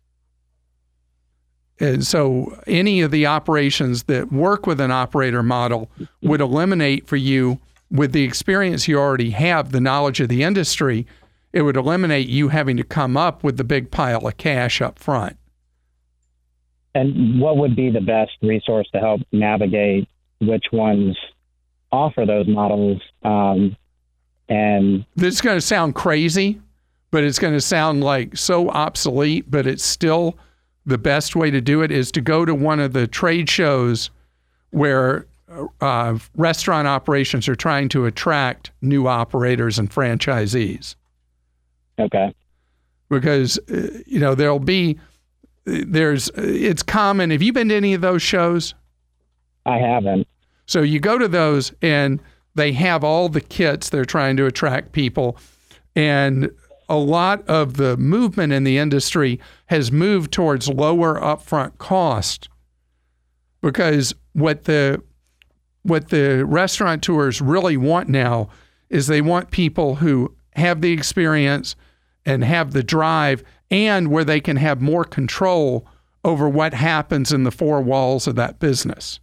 And 1.79 2.05
so 2.05 2.59
any 2.67 3.01
of 3.01 3.11
the 3.11 3.25
operations 3.25 4.03
that 4.03 4.31
work 4.31 4.67
with 4.67 4.79
an 4.79 4.91
operator 4.91 5.43
model 5.43 5.89
would 6.21 6.41
eliminate 6.41 7.07
for 7.07 7.15
you 7.15 7.59
with 7.89 8.11
the 8.11 8.23
experience 8.23 8.87
you 8.87 8.97
already 8.99 9.31
have, 9.31 9.71
the 9.71 9.79
knowledge 9.79 10.19
of 10.19 10.29
the 10.29 10.43
industry, 10.43 11.05
it 11.51 11.61
would 11.61 11.77
eliminate 11.77 12.27
you 12.27 12.49
having 12.49 12.77
to 12.77 12.83
come 12.83 13.15
up 13.15 13.43
with 13.43 13.57
the 13.57 13.63
big 13.63 13.91
pile 13.91 14.27
of 14.27 14.37
cash 14.37 14.81
up 14.81 14.97
front. 14.97 15.37
And 16.95 17.39
what 17.39 17.57
would 17.57 17.75
be 17.75 17.89
the 17.89 18.01
best 18.01 18.31
resource 18.41 18.87
to 18.93 18.99
help 18.99 19.21
navigate 19.31 20.07
which 20.41 20.65
ones 20.71 21.17
offer 21.91 22.25
those 22.25 22.47
models? 22.47 23.01
Um, 23.23 23.75
and 24.49 25.05
This 25.15 25.35
is 25.35 25.41
going 25.41 25.57
to 25.57 25.61
sound 25.61 25.95
crazy, 25.95 26.61
but 27.13 27.23
it's 27.23 27.37
going 27.37 27.53
to 27.53 27.61
sound 27.61 28.03
like 28.03 28.35
so 28.35 28.71
obsolete, 28.71 29.45
but 29.47 29.67
it's 29.67 29.83
still 29.83 30.35
the 30.87 30.97
best 30.97 31.35
way 31.35 31.51
to 31.51 31.61
do 31.61 31.83
it 31.83 31.91
is 31.91 32.11
to 32.11 32.21
go 32.21 32.43
to 32.43 32.55
one 32.55 32.79
of 32.79 32.93
the 32.93 33.05
trade 33.05 33.47
shows 33.47 34.09
where 34.71 35.27
uh, 35.79 36.17
restaurant 36.35 36.87
operations 36.87 37.47
are 37.47 37.55
trying 37.55 37.87
to 37.87 38.07
attract 38.07 38.71
new 38.81 39.07
operators 39.07 39.77
and 39.77 39.91
franchisees. 39.91 40.95
okay, 41.99 42.33
because 43.09 43.59
uh, 43.71 43.89
you 44.07 44.19
know 44.19 44.33
there'll 44.33 44.57
be 44.57 44.97
there's 45.65 46.29
it's 46.33 46.81
common 46.81 47.29
have 47.29 47.43
you 47.43 47.53
been 47.53 47.69
to 47.69 47.75
any 47.75 47.93
of 47.93 48.01
those 48.01 48.23
shows 48.23 48.73
I 49.67 49.77
haven't. 49.77 50.27
so 50.65 50.81
you 50.81 50.99
go 50.99 51.19
to 51.19 51.27
those 51.27 51.73
and 51.83 52.19
they 52.55 52.71
have 52.71 53.03
all 53.03 53.29
the 53.29 53.39
kits 53.39 53.89
they're 53.89 54.03
trying 54.03 54.35
to 54.37 54.47
attract 54.47 54.93
people 54.93 55.37
and 55.95 56.49
a 56.89 56.97
lot 56.97 57.47
of 57.47 57.77
the 57.77 57.97
movement 57.97 58.53
in 58.53 58.63
the 58.63 58.77
industry 58.77 59.39
has 59.67 59.91
moved 59.91 60.31
towards 60.31 60.67
lower 60.67 61.19
upfront 61.19 61.77
cost 61.77 62.49
because 63.61 64.13
what 64.33 64.65
the 64.65 65.01
what 65.83 66.09
the 66.09 66.45
restaurateurs 66.45 67.41
really 67.41 67.77
want 67.77 68.07
now 68.07 68.49
is 68.89 69.07
they 69.07 69.21
want 69.21 69.51
people 69.51 69.95
who 69.95 70.33
have 70.55 70.81
the 70.81 70.93
experience 70.93 71.75
and 72.25 72.43
have 72.43 72.71
the 72.71 72.83
drive 72.83 73.43
and 73.69 74.09
where 74.09 74.23
they 74.23 74.39
can 74.39 74.57
have 74.57 74.81
more 74.81 75.03
control 75.03 75.85
over 76.23 76.47
what 76.47 76.73
happens 76.73 77.33
in 77.33 77.43
the 77.43 77.51
four 77.51 77.81
walls 77.81 78.27
of 78.27 78.35
that 78.35 78.59
business. 78.59 79.19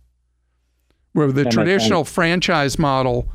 Where 1.12 1.32
the 1.32 1.44
traditional 1.46 2.04
franchise 2.04 2.78
model, 2.78 3.28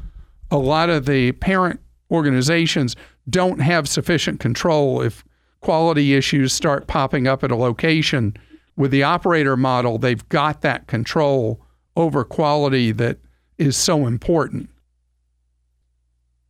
a 0.52 0.58
lot 0.58 0.90
of 0.90 1.06
the 1.06 1.32
parent 1.34 1.80
organizations 2.12 2.96
don't 3.30 3.60
have 3.60 3.88
sufficient 3.88 4.40
control 4.40 5.02
if 5.02 5.24
quality 5.62 6.14
issues 6.14 6.54
start 6.54 6.88
popping 6.88 7.28
up 7.28 7.44
at 7.44 7.52
a 7.52 7.56
location. 7.56 8.36
With 8.78 8.92
the 8.92 9.04
operator 9.04 9.56
model, 9.56 9.98
they've 9.98 10.28
got 10.30 10.62
that 10.62 10.88
control 10.88 11.62
over 11.96 12.24
quality 12.24 12.92
that 12.92 13.18
is 13.58 13.78
so 13.78 14.06
important. 14.06 14.70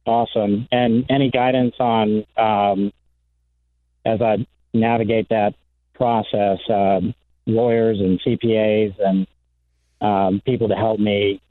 Awesome. 0.06 0.68
And 0.72 1.06
any 1.10 1.32
guidance 1.32 1.76
on 1.80 2.26
um, 2.38 2.92
as 4.06 4.22
I 4.22 4.46
navigate 4.74 5.30
that 5.30 5.56
process, 5.94 6.60
um, 6.70 7.14
lawyers 7.46 8.00
and 8.00 8.20
CPAs 8.22 8.96
and 9.00 9.28
um, 10.02 10.42
people 10.46 10.68
to 10.68 10.76
help 10.76 11.00
me, 11.00 11.42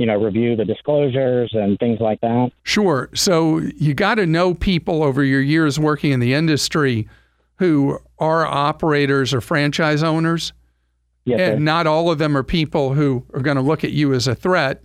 you 0.00 0.06
know, 0.06 0.16
review 0.16 0.56
the 0.56 0.64
disclosures 0.64 1.50
and 1.52 1.78
things 1.78 2.00
like 2.00 2.22
that. 2.22 2.52
Sure. 2.62 3.10
So 3.12 3.58
you 3.58 3.92
got 3.92 4.14
to 4.14 4.24
know 4.24 4.54
people 4.54 5.02
over 5.02 5.22
your 5.22 5.42
years 5.42 5.78
working 5.78 6.10
in 6.10 6.20
the 6.20 6.32
industry 6.32 7.06
who 7.56 7.98
are 8.18 8.46
operators 8.46 9.34
or 9.34 9.42
franchise 9.42 10.02
owners. 10.02 10.54
Yes, 11.26 11.38
sir. 11.38 11.52
and 11.52 11.66
not 11.66 11.86
all 11.86 12.10
of 12.10 12.16
them 12.16 12.34
are 12.34 12.42
people 12.42 12.94
who 12.94 13.26
are 13.34 13.42
going 13.42 13.58
to 13.58 13.62
look 13.62 13.84
at 13.84 13.90
you 13.90 14.14
as 14.14 14.26
a 14.26 14.34
threat. 14.34 14.82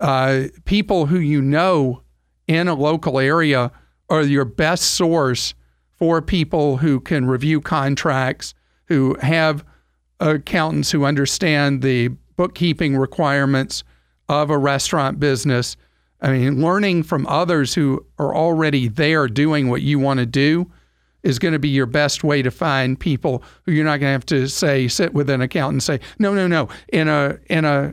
Uh, 0.00 0.48
people 0.64 1.06
who 1.06 1.20
you 1.20 1.40
know 1.40 2.02
in 2.48 2.66
a 2.66 2.74
local 2.74 3.20
area 3.20 3.70
are 4.08 4.22
your 4.22 4.44
best 4.44 4.82
source 4.82 5.54
for 5.92 6.20
people 6.20 6.78
who 6.78 6.98
can 6.98 7.26
review 7.26 7.60
contracts, 7.60 8.54
who 8.86 9.16
have 9.22 9.64
accountants 10.18 10.90
who 10.90 11.04
understand 11.04 11.82
the 11.82 12.08
bookkeeping 12.36 12.96
requirements 12.96 13.84
of 14.30 14.48
a 14.48 14.56
restaurant 14.56 15.18
business. 15.18 15.76
I 16.22 16.30
mean, 16.30 16.62
learning 16.62 17.02
from 17.02 17.26
others 17.26 17.74
who 17.74 18.06
are 18.16 18.32
already 18.34 18.86
there 18.86 19.26
doing 19.26 19.68
what 19.68 19.82
you 19.82 19.98
want 19.98 20.20
to 20.20 20.26
do 20.26 20.70
is 21.24 21.40
going 21.40 21.52
to 21.52 21.58
be 21.58 21.68
your 21.68 21.86
best 21.86 22.22
way 22.22 22.40
to 22.40 22.50
find 22.50 22.98
people 22.98 23.42
who 23.64 23.72
you're 23.72 23.84
not 23.84 23.98
going 23.98 24.08
to 24.08 24.12
have 24.12 24.24
to 24.26 24.46
say 24.46 24.86
sit 24.86 25.12
with 25.14 25.28
an 25.28 25.40
accountant 25.42 25.74
and 25.74 25.82
say 25.82 26.00
no 26.18 26.32
no 26.32 26.46
no 26.46 26.68
in 26.92 27.08
a 27.08 27.38
in 27.50 27.64
a 27.64 27.92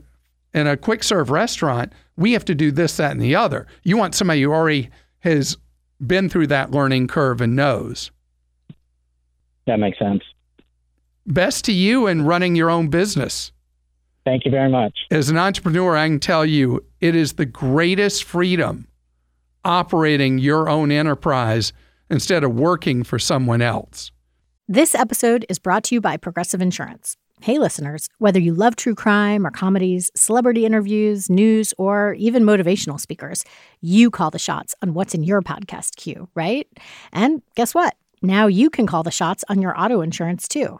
in 0.54 0.68
a 0.68 0.78
quick 0.78 1.04
serve 1.04 1.30
restaurant 1.30 1.92
we 2.16 2.32
have 2.34 2.46
to 2.46 2.56
do 2.56 2.72
this 2.72 2.96
that 2.98 3.12
and 3.12 3.22
the 3.22 3.36
other 3.36 3.66
you 3.84 3.98
want 3.98 4.16
somebody 4.16 4.42
who 4.44 4.54
already 4.54 4.90
has 5.20 5.58
been 6.06 6.30
through 6.30 6.48
that 6.48 6.72
learning 6.72 7.08
curve 7.08 7.42
and 7.42 7.56
knows 7.56 8.12
That 9.66 9.80
makes 9.80 9.98
sense. 10.00 10.24
best 11.26 11.66
to 11.66 11.74
you 11.74 12.08
in 12.08 12.22
running 12.22 12.56
your 12.56 12.70
own 12.70 12.88
business 12.90 13.52
Thank 14.28 14.44
you 14.46 14.52
very 14.52 14.70
much. 14.70 14.94
as 15.12 15.30
an 15.30 15.38
entrepreneur 15.38 15.96
i 15.96 16.06
can 16.08 16.20
tell 16.20 16.46
you 16.46 16.84
it 17.00 17.16
is 17.16 17.34
the 17.34 17.46
greatest 17.46 18.24
freedom 18.26 18.88
operating 19.64 20.38
your 20.38 20.70
own 20.70 20.92
enterprise 20.92 21.74
instead 22.10 22.44
of 22.44 22.54
working 22.54 23.04
for 23.04 23.20
someone 23.20 23.62
else 23.62 24.12
This 24.68 24.94
episode 24.96 25.46
is 25.50 25.60
brought 25.60 25.84
to 25.86 25.96
you 25.96 26.02
by 26.02 26.18
Progressive 26.18 26.62
Insurance. 26.62 27.16
Hey, 27.40 27.58
listeners, 27.58 28.10
whether 28.18 28.40
you 28.48 28.54
love 28.54 28.76
true 28.76 28.96
crime 28.96 29.46
or 29.48 29.52
comedies, 29.52 30.10
celebrity 30.16 30.66
interviews, 30.66 31.30
news, 31.30 31.74
or 31.78 32.16
even 32.28 32.44
motivational 32.44 33.00
speakers, 33.00 33.46
you 33.80 34.10
call 34.12 34.30
the 34.32 34.40
shots 34.48 34.76
on 34.82 34.94
what's 34.94 35.14
in 35.14 35.24
your 35.24 35.42
podcast 35.42 35.96
queue, 35.96 36.28
right? 36.36 36.68
And 37.14 37.42
guess 37.56 37.74
what? 37.74 37.94
Now 38.22 38.48
you 38.48 38.70
can 38.70 38.88
call 38.88 39.04
the 39.04 39.12
shots 39.22 39.44
on 39.48 39.62
your 39.62 39.74
auto 39.80 40.02
insurance 40.02 40.48
too. 40.50 40.80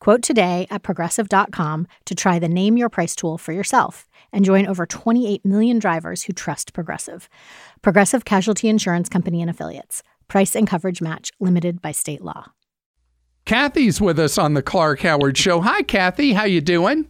Quote 0.00 0.22
today 0.22 0.66
at 0.70 0.82
progressive.com 0.82 1.86
to 2.06 2.14
try 2.14 2.38
the 2.38 2.48
Name 2.48 2.76
Your 2.76 2.88
Price 2.88 3.16
tool 3.16 3.36
for 3.38 3.52
yourself 3.52 4.06
and 4.32 4.44
join 4.44 4.66
over 4.66 4.86
28 4.86 5.44
million 5.44 5.78
drivers 5.78 6.24
who 6.24 6.32
trust 6.32 6.72
Progressive. 6.72 7.28
Progressive 7.82 8.24
Casualty 8.24 8.68
Insurance 8.68 9.08
Company 9.08 9.40
and 9.40 9.50
Affiliates. 9.50 10.02
Price 10.28 10.54
and 10.54 10.68
coverage 10.68 11.00
match 11.02 11.32
limited 11.40 11.82
by 11.82 11.90
state 11.92 12.20
law. 12.22 12.52
Kathy's 13.44 14.00
with 14.00 14.18
us 14.18 14.36
on 14.38 14.54
the 14.54 14.62
Clark 14.62 15.00
Howard 15.00 15.36
Show. 15.38 15.60
Hi, 15.62 15.82
Kathy. 15.82 16.34
How 16.34 16.44
you 16.44 16.60
doing? 16.60 17.08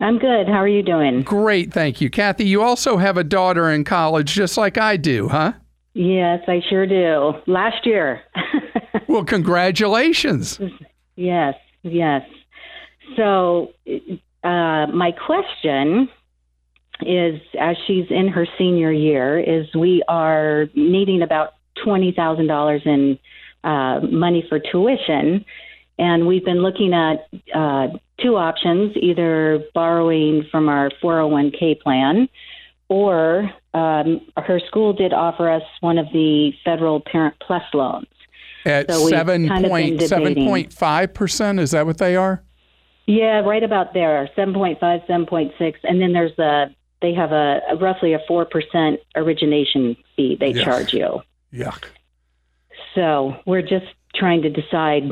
I'm 0.00 0.18
good. 0.18 0.48
How 0.48 0.54
are 0.56 0.68
you 0.68 0.82
doing? 0.82 1.22
Great, 1.22 1.72
thank 1.72 2.00
you, 2.00 2.10
Kathy. 2.10 2.44
You 2.44 2.62
also 2.62 2.96
have 2.96 3.16
a 3.16 3.24
daughter 3.24 3.70
in 3.70 3.84
college, 3.84 4.32
just 4.32 4.56
like 4.56 4.78
I 4.78 4.96
do, 4.96 5.28
huh? 5.28 5.52
Yes, 5.94 6.40
I 6.48 6.60
sure 6.68 6.86
do. 6.86 7.32
Last 7.46 7.86
year. 7.86 8.20
Well, 9.08 9.24
congratulations. 9.24 10.60
yes, 11.16 11.54
yes. 11.82 12.22
So, 13.16 13.72
uh, 14.44 14.86
my 14.86 15.12
question 15.12 16.08
is 17.02 17.40
as 17.58 17.76
she's 17.86 18.06
in 18.10 18.28
her 18.28 18.46
senior 18.58 18.92
year, 18.92 19.38
is 19.38 19.66
we 19.74 20.02
are 20.08 20.66
needing 20.74 21.22
about 21.22 21.54
$20,000 21.84 22.86
in 22.86 23.18
uh, 23.64 24.00
money 24.10 24.44
for 24.48 24.58
tuition. 24.58 25.44
And 25.98 26.26
we've 26.26 26.44
been 26.44 26.62
looking 26.62 26.94
at 26.94 27.26
uh, 27.54 27.88
two 28.22 28.36
options 28.36 28.96
either 28.96 29.64
borrowing 29.74 30.46
from 30.50 30.68
our 30.68 30.90
401k 31.02 31.80
plan 31.80 32.28
or 32.88 33.50
um, 33.72 34.20
her 34.36 34.60
school 34.66 34.92
did 34.92 35.12
offer 35.12 35.48
us 35.48 35.62
one 35.80 35.98
of 35.98 36.06
the 36.12 36.52
federal 36.64 37.00
Parent 37.00 37.36
Plus 37.40 37.62
loans. 37.72 38.06
At 38.64 38.90
So 38.90 39.08
seven 39.08 39.48
kind 39.48 39.64
of 39.64 39.70
been 39.72 39.96
point 39.98 40.02
seven 40.08 40.34
point 40.34 40.72
five 40.72 41.14
percent, 41.14 41.60
is 41.60 41.70
that 41.70 41.86
what 41.86 41.98
they 41.98 42.16
are? 42.16 42.42
Yeah, 43.06 43.40
right 43.40 43.64
about 43.64 43.92
there, 43.92 44.28
7.5, 44.36 44.78
7.6. 44.80 45.74
And 45.82 46.00
then 46.00 46.12
there's 46.12 46.38
a, 46.38 46.66
they 47.02 47.12
have 47.14 47.32
a, 47.32 47.60
a 47.68 47.74
roughly 47.74 48.12
a 48.12 48.20
4% 48.30 48.98
origination 49.16 49.96
fee 50.14 50.36
they 50.38 50.50
Yeah. 50.50 50.62
charge 50.64 50.92
you. 50.92 51.20
Yuck. 51.52 51.86
So 52.94 53.34
we're 53.46 53.62
just 53.62 53.86
trying 54.14 54.42
to 54.42 54.50
decide 54.50 55.10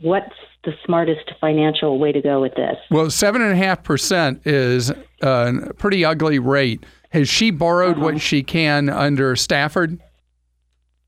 what's 0.00 0.34
the 0.64 0.72
smartest 0.84 1.32
financial 1.40 1.98
way 1.98 2.12
to 2.12 2.20
go 2.20 2.42
with 2.42 2.54
this. 2.56 2.76
Well, 2.90 3.08
seven 3.08 3.40
and 3.40 3.52
a 3.52 3.56
half 3.56 3.84
percent 3.84 4.42
is 4.46 4.92
a 5.22 5.72
pretty 5.78 6.04
ugly 6.04 6.38
rate. 6.38 6.84
Has 7.10 7.26
she 7.28 7.50
borrowed 7.50 7.96
Uh-huh. 7.96 8.04
what 8.04 8.20
she 8.20 8.42
can 8.42 8.90
under 8.90 9.34
Stafford? 9.34 9.98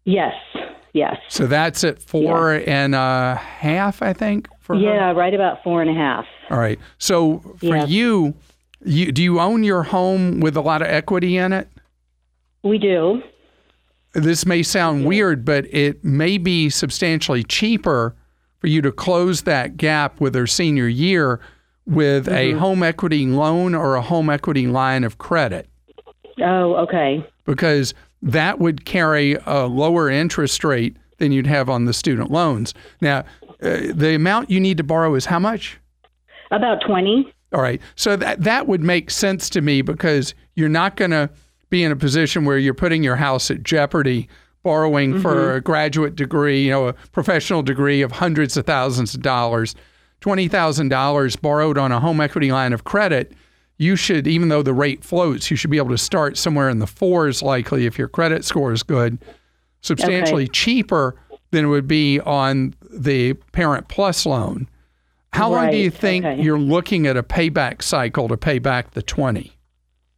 Yes, 0.04 0.34
yes. 0.92 1.16
So 1.28 1.46
that's 1.46 1.84
at 1.84 2.00
four 2.00 2.54
and 2.66 2.94
a 2.94 3.34
half, 3.36 4.02
I 4.02 4.12
think. 4.12 4.48
For 4.60 4.76
her? 4.76 4.80
Yeah, 4.80 5.12
right 5.12 5.34
about 5.34 5.62
four 5.62 5.82
and 5.82 5.90
a 5.90 5.94
half. 5.94 6.24
All 6.50 6.58
right. 6.58 6.78
So 6.98 7.38
for 7.58 7.76
you, 7.86 8.34
you 8.84 9.12
do 9.12 9.22
you 9.22 9.40
own 9.40 9.64
your 9.64 9.82
home 9.82 10.40
with 10.40 10.56
a 10.56 10.60
lot 10.60 10.82
of 10.82 10.88
equity 10.88 11.36
in 11.36 11.52
it? 11.52 11.68
We 12.62 12.78
do. 12.78 13.22
This 14.14 14.44
may 14.44 14.62
sound 14.62 15.06
weird, 15.06 15.44
but 15.44 15.64
it 15.72 16.04
may 16.04 16.36
be 16.36 16.68
substantially 16.68 17.42
cheaper 17.42 18.14
for 18.58 18.66
you 18.66 18.82
to 18.82 18.92
close 18.92 19.42
that 19.42 19.76
gap 19.76 20.20
with 20.20 20.34
her 20.34 20.46
senior 20.46 20.86
year 20.86 21.40
with 21.86 22.28
a 22.28 22.50
mm-hmm. 22.50 22.58
home 22.58 22.82
equity 22.82 23.26
loan 23.26 23.74
or 23.74 23.96
a 23.96 24.02
home 24.02 24.30
equity 24.30 24.66
line 24.66 25.02
of 25.02 25.18
credit 25.18 25.68
Oh, 26.40 26.76
okay. 26.76 27.26
because 27.44 27.94
that 28.22 28.58
would 28.58 28.84
carry 28.84 29.36
a 29.46 29.66
lower 29.66 30.08
interest 30.08 30.64
rate 30.64 30.96
than 31.18 31.32
you'd 31.32 31.46
have 31.46 31.68
on 31.68 31.84
the 31.84 31.92
student 31.92 32.30
loans. 32.30 32.74
Now, 33.00 33.24
uh, 33.62 33.92
the 33.94 34.14
amount 34.14 34.50
you 34.50 34.60
need 34.60 34.76
to 34.78 34.84
borrow 34.84 35.14
is 35.14 35.26
how 35.26 35.38
much? 35.38 35.78
About 36.50 36.82
20. 36.86 37.32
All 37.52 37.60
right. 37.60 37.80
So 37.96 38.16
that 38.16 38.42
that 38.42 38.66
would 38.66 38.82
make 38.82 39.10
sense 39.10 39.50
to 39.50 39.60
me 39.60 39.82
because 39.82 40.34
you're 40.54 40.68
not 40.68 40.96
going 40.96 41.10
to 41.10 41.30
be 41.70 41.84
in 41.84 41.92
a 41.92 41.96
position 41.96 42.44
where 42.44 42.58
you're 42.58 42.74
putting 42.74 43.02
your 43.02 43.16
house 43.16 43.50
at 43.50 43.62
jeopardy 43.62 44.28
borrowing 44.62 45.20
for 45.20 45.54
a 45.54 45.60
graduate 45.60 46.14
degree, 46.14 46.64
you 46.64 46.70
know, 46.70 46.88
a 46.88 46.92
professional 46.92 47.62
degree 47.62 48.00
of 48.00 48.12
hundreds 48.12 48.56
of 48.56 48.64
thousands 48.64 49.14
of 49.14 49.20
dollars. 49.22 49.74
$20,000 50.20 51.40
borrowed 51.40 51.76
on 51.76 51.90
a 51.90 51.98
home 51.98 52.20
equity 52.20 52.52
line 52.52 52.72
of 52.72 52.84
credit, 52.84 53.32
you 53.82 53.96
should 53.96 54.28
even 54.28 54.48
though 54.48 54.62
the 54.62 54.72
rate 54.72 55.02
floats, 55.02 55.50
you 55.50 55.56
should 55.56 55.70
be 55.70 55.76
able 55.76 55.90
to 55.90 55.98
start 55.98 56.38
somewhere 56.38 56.68
in 56.68 56.78
the 56.78 56.86
fours 56.86 57.42
likely 57.42 57.84
if 57.84 57.98
your 57.98 58.06
credit 58.06 58.44
score 58.44 58.72
is 58.72 58.84
good, 58.84 59.18
substantially 59.80 60.46
cheaper 60.46 61.16
than 61.50 61.64
it 61.64 61.68
would 61.68 61.88
be 61.88 62.20
on 62.20 62.74
the 62.90 63.34
Parent 63.50 63.88
Plus 63.88 64.24
loan. 64.24 64.68
How 65.32 65.50
long 65.50 65.70
do 65.70 65.78
you 65.78 65.90
think 65.90 66.24
okay. 66.24 66.40
you're 66.40 66.58
looking 66.58 67.06
at 67.06 67.16
a 67.16 67.22
payback 67.22 67.82
cycle 67.82 68.28
to 68.28 68.36
pay 68.36 68.58
back 68.58 68.92
the 68.92 69.02
20? 69.02 69.50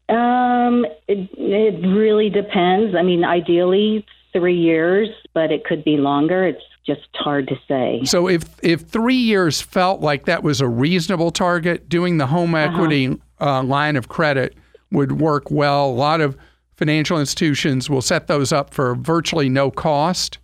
Um, 0.08 0.84
it, 1.08 1.30
it 1.32 1.86
really 1.86 2.28
depends. 2.28 2.94
I 2.94 3.02
mean, 3.02 3.24
ideally 3.24 4.04
three 4.32 4.58
years, 4.58 5.08
but 5.32 5.50
it 5.50 5.64
could 5.64 5.84
be 5.84 5.96
longer. 5.96 6.44
It's 6.44 6.62
just 6.84 7.08
hard 7.14 7.48
to 7.48 7.54
say. 7.66 8.02
So 8.04 8.28
if 8.28 8.44
if 8.62 8.82
3 8.82 9.14
years 9.14 9.62
felt 9.62 10.02
like 10.02 10.26
that 10.26 10.42
was 10.42 10.60
a 10.60 10.68
reasonable 10.68 11.30
target, 11.30 11.88
doing 11.88 12.18
the 12.18 12.26
home 12.26 12.54
equity 12.54 13.18
uh, 13.40 13.62
line 13.62 13.96
of 13.96 14.08
credit 14.08 14.54
would 14.90 15.20
work 15.20 15.50
well. 15.50 15.86
A 15.86 15.92
lot 15.92 16.20
of 16.20 16.36
financial 16.76 17.18
institutions 17.18 17.88
will 17.88 18.02
set 18.02 18.26
those 18.26 18.52
up 18.52 18.72
for 18.74 18.94
virtually 18.94 19.48
no 19.48 19.70
cost. 19.70 20.38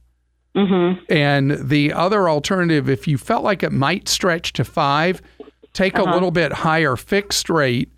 Mm-hmm. 0.56 1.00
And 1.12 1.52
the 1.68 1.92
other 1.92 2.28
alternative, 2.28 2.88
if 2.88 3.06
you 3.06 3.18
felt 3.18 3.44
like 3.44 3.62
it 3.62 3.72
might 3.72 4.08
stretch 4.08 4.52
to 4.54 4.64
five, 4.64 5.22
take 5.72 5.96
a 5.96 6.02
little 6.02 6.30
bit 6.32 6.52
higher 6.52 6.96
fixed 6.96 7.48
rate 7.48 7.90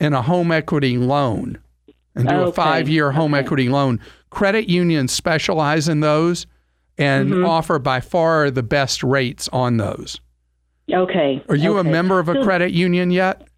in 0.00 0.12
a 0.12 0.22
home 0.22 0.52
equity 0.52 0.98
loan 0.98 1.58
and 2.14 2.28
do 2.28 2.34
a 2.34 2.38
Okay, 2.46 2.52
five 2.54 2.88
year 2.88 3.12
home 3.12 3.34
equity 3.34 3.68
loan. 3.68 4.00
Credit 4.30 4.68
unions 4.68 5.12
specialize 5.12 5.88
in 5.88 6.00
those 6.00 6.46
and 6.98 7.44
offer 7.44 7.78
by 7.78 8.00
far 8.00 8.50
the 8.50 8.62
best 8.62 9.02
rates 9.02 9.48
on 9.52 9.76
those. 9.76 10.20
Okay. 10.92 11.42
Are 11.48 11.56
you 11.56 11.76
okay. 11.78 11.88
a 11.88 11.92
member 11.92 12.18
of 12.18 12.28
a 12.28 12.34
So- 12.34 12.44
credit 12.44 12.72
union 12.72 13.10
yet? 13.10 13.48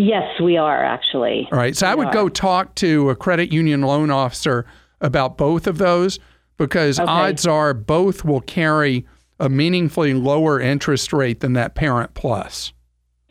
Yes, 0.00 0.40
we 0.40 0.56
are 0.56 0.84
actually. 0.84 1.48
All 1.50 1.58
right. 1.58 1.76
So 1.76 1.84
I 1.88 1.96
would 1.96 2.06
are. 2.06 2.12
go 2.12 2.28
talk 2.28 2.76
to 2.76 3.10
a 3.10 3.16
credit 3.16 3.52
union 3.52 3.82
loan 3.82 4.10
officer 4.12 4.64
about 5.00 5.36
both 5.36 5.66
of 5.66 5.78
those 5.78 6.20
because 6.56 7.00
Okay. 7.00 7.10
odds 7.10 7.46
are 7.48 7.74
both 7.74 8.24
will 8.24 8.40
carry 8.40 9.04
a 9.40 9.48
meaningfully 9.48 10.14
lower 10.14 10.60
interest 10.60 11.12
rate 11.12 11.40
than 11.40 11.54
that 11.54 11.74
parent 11.74 12.14
plus. 12.14 12.72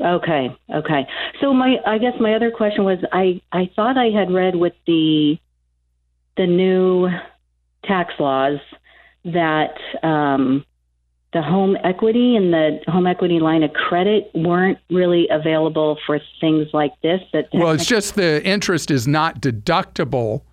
Okay, 0.02 0.56
okay. 0.74 1.08
So 1.40 1.54
my, 1.54 1.78
I 1.86 1.98
guess 2.00 2.14
my 2.20 2.34
other 2.36 2.52
question 2.52 2.84
was, 2.84 3.00
I, 3.14 3.42
I 3.54 3.70
thought 3.74 3.98
I 3.98 4.10
had 4.10 4.30
read 4.30 4.56
with 4.56 4.74
the, 4.86 5.38
the 6.36 6.46
new 6.48 7.08
tax 7.86 8.14
laws 8.20 8.60
that 9.24 9.74
um, 10.04 10.66
the 11.34 11.42
home 11.42 11.78
equity 11.84 12.36
and 12.36 12.54
the 12.54 12.80
home 12.88 13.06
equity 13.06 13.40
line 13.40 13.64
of 13.64 13.74
credit 13.74 14.32
weren't 14.34 14.78
really 14.90 15.28
available 15.30 15.98
for 16.06 16.20
things 16.40 16.68
like 16.74 16.94
this. 17.02 17.20
That 17.34 17.50
well, 17.54 17.72
it's 17.72 17.86
just 17.86 18.16
the 18.16 18.44
interest 18.46 18.90
is 18.90 19.08
not 19.08 19.42
deductible, 19.42 20.44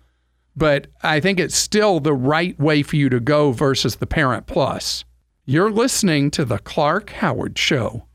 but 0.55 0.87
I 1.01 1.19
think 1.19 1.39
it's 1.39 1.55
still 1.55 1.99
the 1.99 2.13
right 2.13 2.59
way 2.59 2.83
for 2.83 2.97
you 2.97 3.09
to 3.09 3.19
go 3.19 3.51
versus 3.51 3.95
the 3.97 4.07
Parent 4.07 4.47
Plus. 4.47 5.05
You're 5.45 5.71
listening 5.71 6.31
to 6.31 6.43
the 6.43 6.57
Clark 6.59 7.11
Howard 7.11 7.57
Show. 7.57 8.05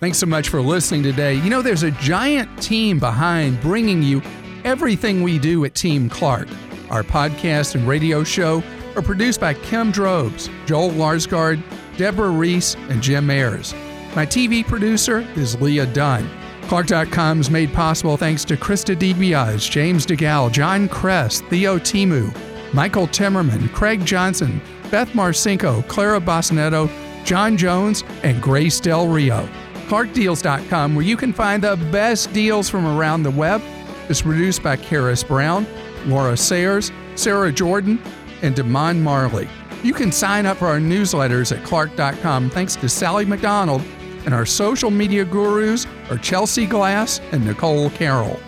Thanks 0.00 0.18
so 0.18 0.26
much 0.26 0.48
for 0.48 0.60
listening 0.62 1.02
today. 1.02 1.34
You 1.34 1.50
know, 1.50 1.62
there's 1.62 1.82
a 1.82 1.90
giant 1.92 2.62
team 2.62 2.98
behind 2.98 3.60
bringing 3.60 4.02
you 4.02 4.22
everything 4.64 5.22
we 5.22 5.38
do 5.38 5.64
at 5.64 5.74
Team 5.74 6.08
Clark. 6.08 6.48
Our 6.90 7.02
podcast 7.02 7.74
and 7.74 7.86
radio 7.86 8.24
show 8.24 8.62
are 8.96 9.02
produced 9.02 9.40
by 9.40 9.54
Kim 9.54 9.90
Drobes, 9.90 10.48
Joel 10.66 10.90
Larsgaard, 10.90 11.62
Deborah 11.96 12.30
Reese, 12.30 12.74
and 12.88 13.02
Jim 13.02 13.30
Ayers. 13.30 13.74
My 14.16 14.26
TV 14.26 14.66
producer 14.66 15.20
is 15.36 15.60
Leah 15.60 15.86
Dunn. 15.86 16.28
Clark.com 16.62 17.40
is 17.40 17.50
made 17.50 17.72
possible 17.72 18.16
thanks 18.16 18.44
to 18.44 18.56
Krista 18.56 18.94
DiBiase, 18.96 19.70
James 19.70 20.06
DeGal, 20.06 20.52
John 20.52 20.88
Kress, 20.88 21.40
Theo 21.42 21.78
Thimou, 21.78 22.34
Michael 22.72 23.08
Timmerman, 23.08 23.72
Craig 23.72 24.04
Johnson, 24.04 24.60
Beth 24.90 25.10
Marcinko, 25.10 25.86
Clara 25.88 26.20
Bosnetto, 26.20 26.88
John 27.24 27.56
Jones, 27.56 28.04
and 28.22 28.40
Grace 28.40 28.80
Del 28.80 29.08
Rio. 29.08 29.48
ClarkDeals.com, 29.88 30.94
where 30.94 31.04
you 31.04 31.16
can 31.16 31.32
find 31.32 31.64
the 31.64 31.76
best 31.90 32.32
deals 32.32 32.68
from 32.68 32.86
around 32.86 33.24
the 33.24 33.30
web, 33.30 33.60
is 34.08 34.22
produced 34.22 34.62
by 34.62 34.76
Karis 34.76 35.26
Brown, 35.26 35.66
Laura 36.06 36.36
Sayers, 36.36 36.92
Sarah 37.16 37.52
Jordan, 37.52 38.00
and 38.42 38.54
Damon 38.54 39.02
Marley. 39.02 39.48
You 39.82 39.94
can 39.94 40.12
sign 40.12 40.46
up 40.46 40.58
for 40.58 40.66
our 40.66 40.78
newsletters 40.78 41.56
at 41.56 41.64
Clark.com 41.64 42.50
thanks 42.50 42.76
to 42.76 42.88
Sally 42.88 43.24
McDonald, 43.24 43.82
and 44.24 44.34
our 44.34 44.44
social 44.44 44.90
media 44.90 45.24
gurus 45.24 45.86
are 46.10 46.18
Chelsea 46.18 46.66
Glass 46.66 47.20
and 47.32 47.44
Nicole 47.44 47.90
Carroll. 47.90 48.38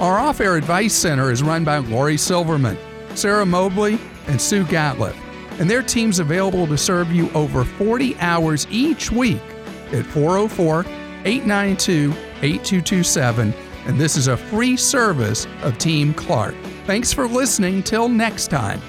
Our 0.00 0.18
off 0.18 0.40
air 0.40 0.56
advice 0.56 0.94
center 0.94 1.30
is 1.30 1.42
run 1.42 1.64
by 1.64 1.78
Lori 1.78 2.16
Silverman, 2.16 2.78
Sarah 3.14 3.46
Mobley, 3.46 3.98
and 4.26 4.40
Sue 4.40 4.64
Gatliff, 4.64 5.14
and 5.60 5.70
their 5.70 5.82
team's 5.82 6.18
available 6.18 6.66
to 6.66 6.78
serve 6.78 7.12
you 7.12 7.30
over 7.32 7.64
40 7.64 8.18
hours 8.18 8.66
each 8.70 9.12
week 9.12 9.42
at 9.92 10.06
404 10.06 10.84
892 11.24 12.12
8227. 12.42 13.54
And 13.86 13.98
this 13.98 14.16
is 14.16 14.28
a 14.28 14.36
free 14.36 14.76
service 14.76 15.46
of 15.62 15.76
Team 15.78 16.14
Clark. 16.14 16.54
Thanks 16.86 17.12
for 17.12 17.26
listening. 17.26 17.82
Till 17.82 18.08
next 18.08 18.48
time. 18.48 18.80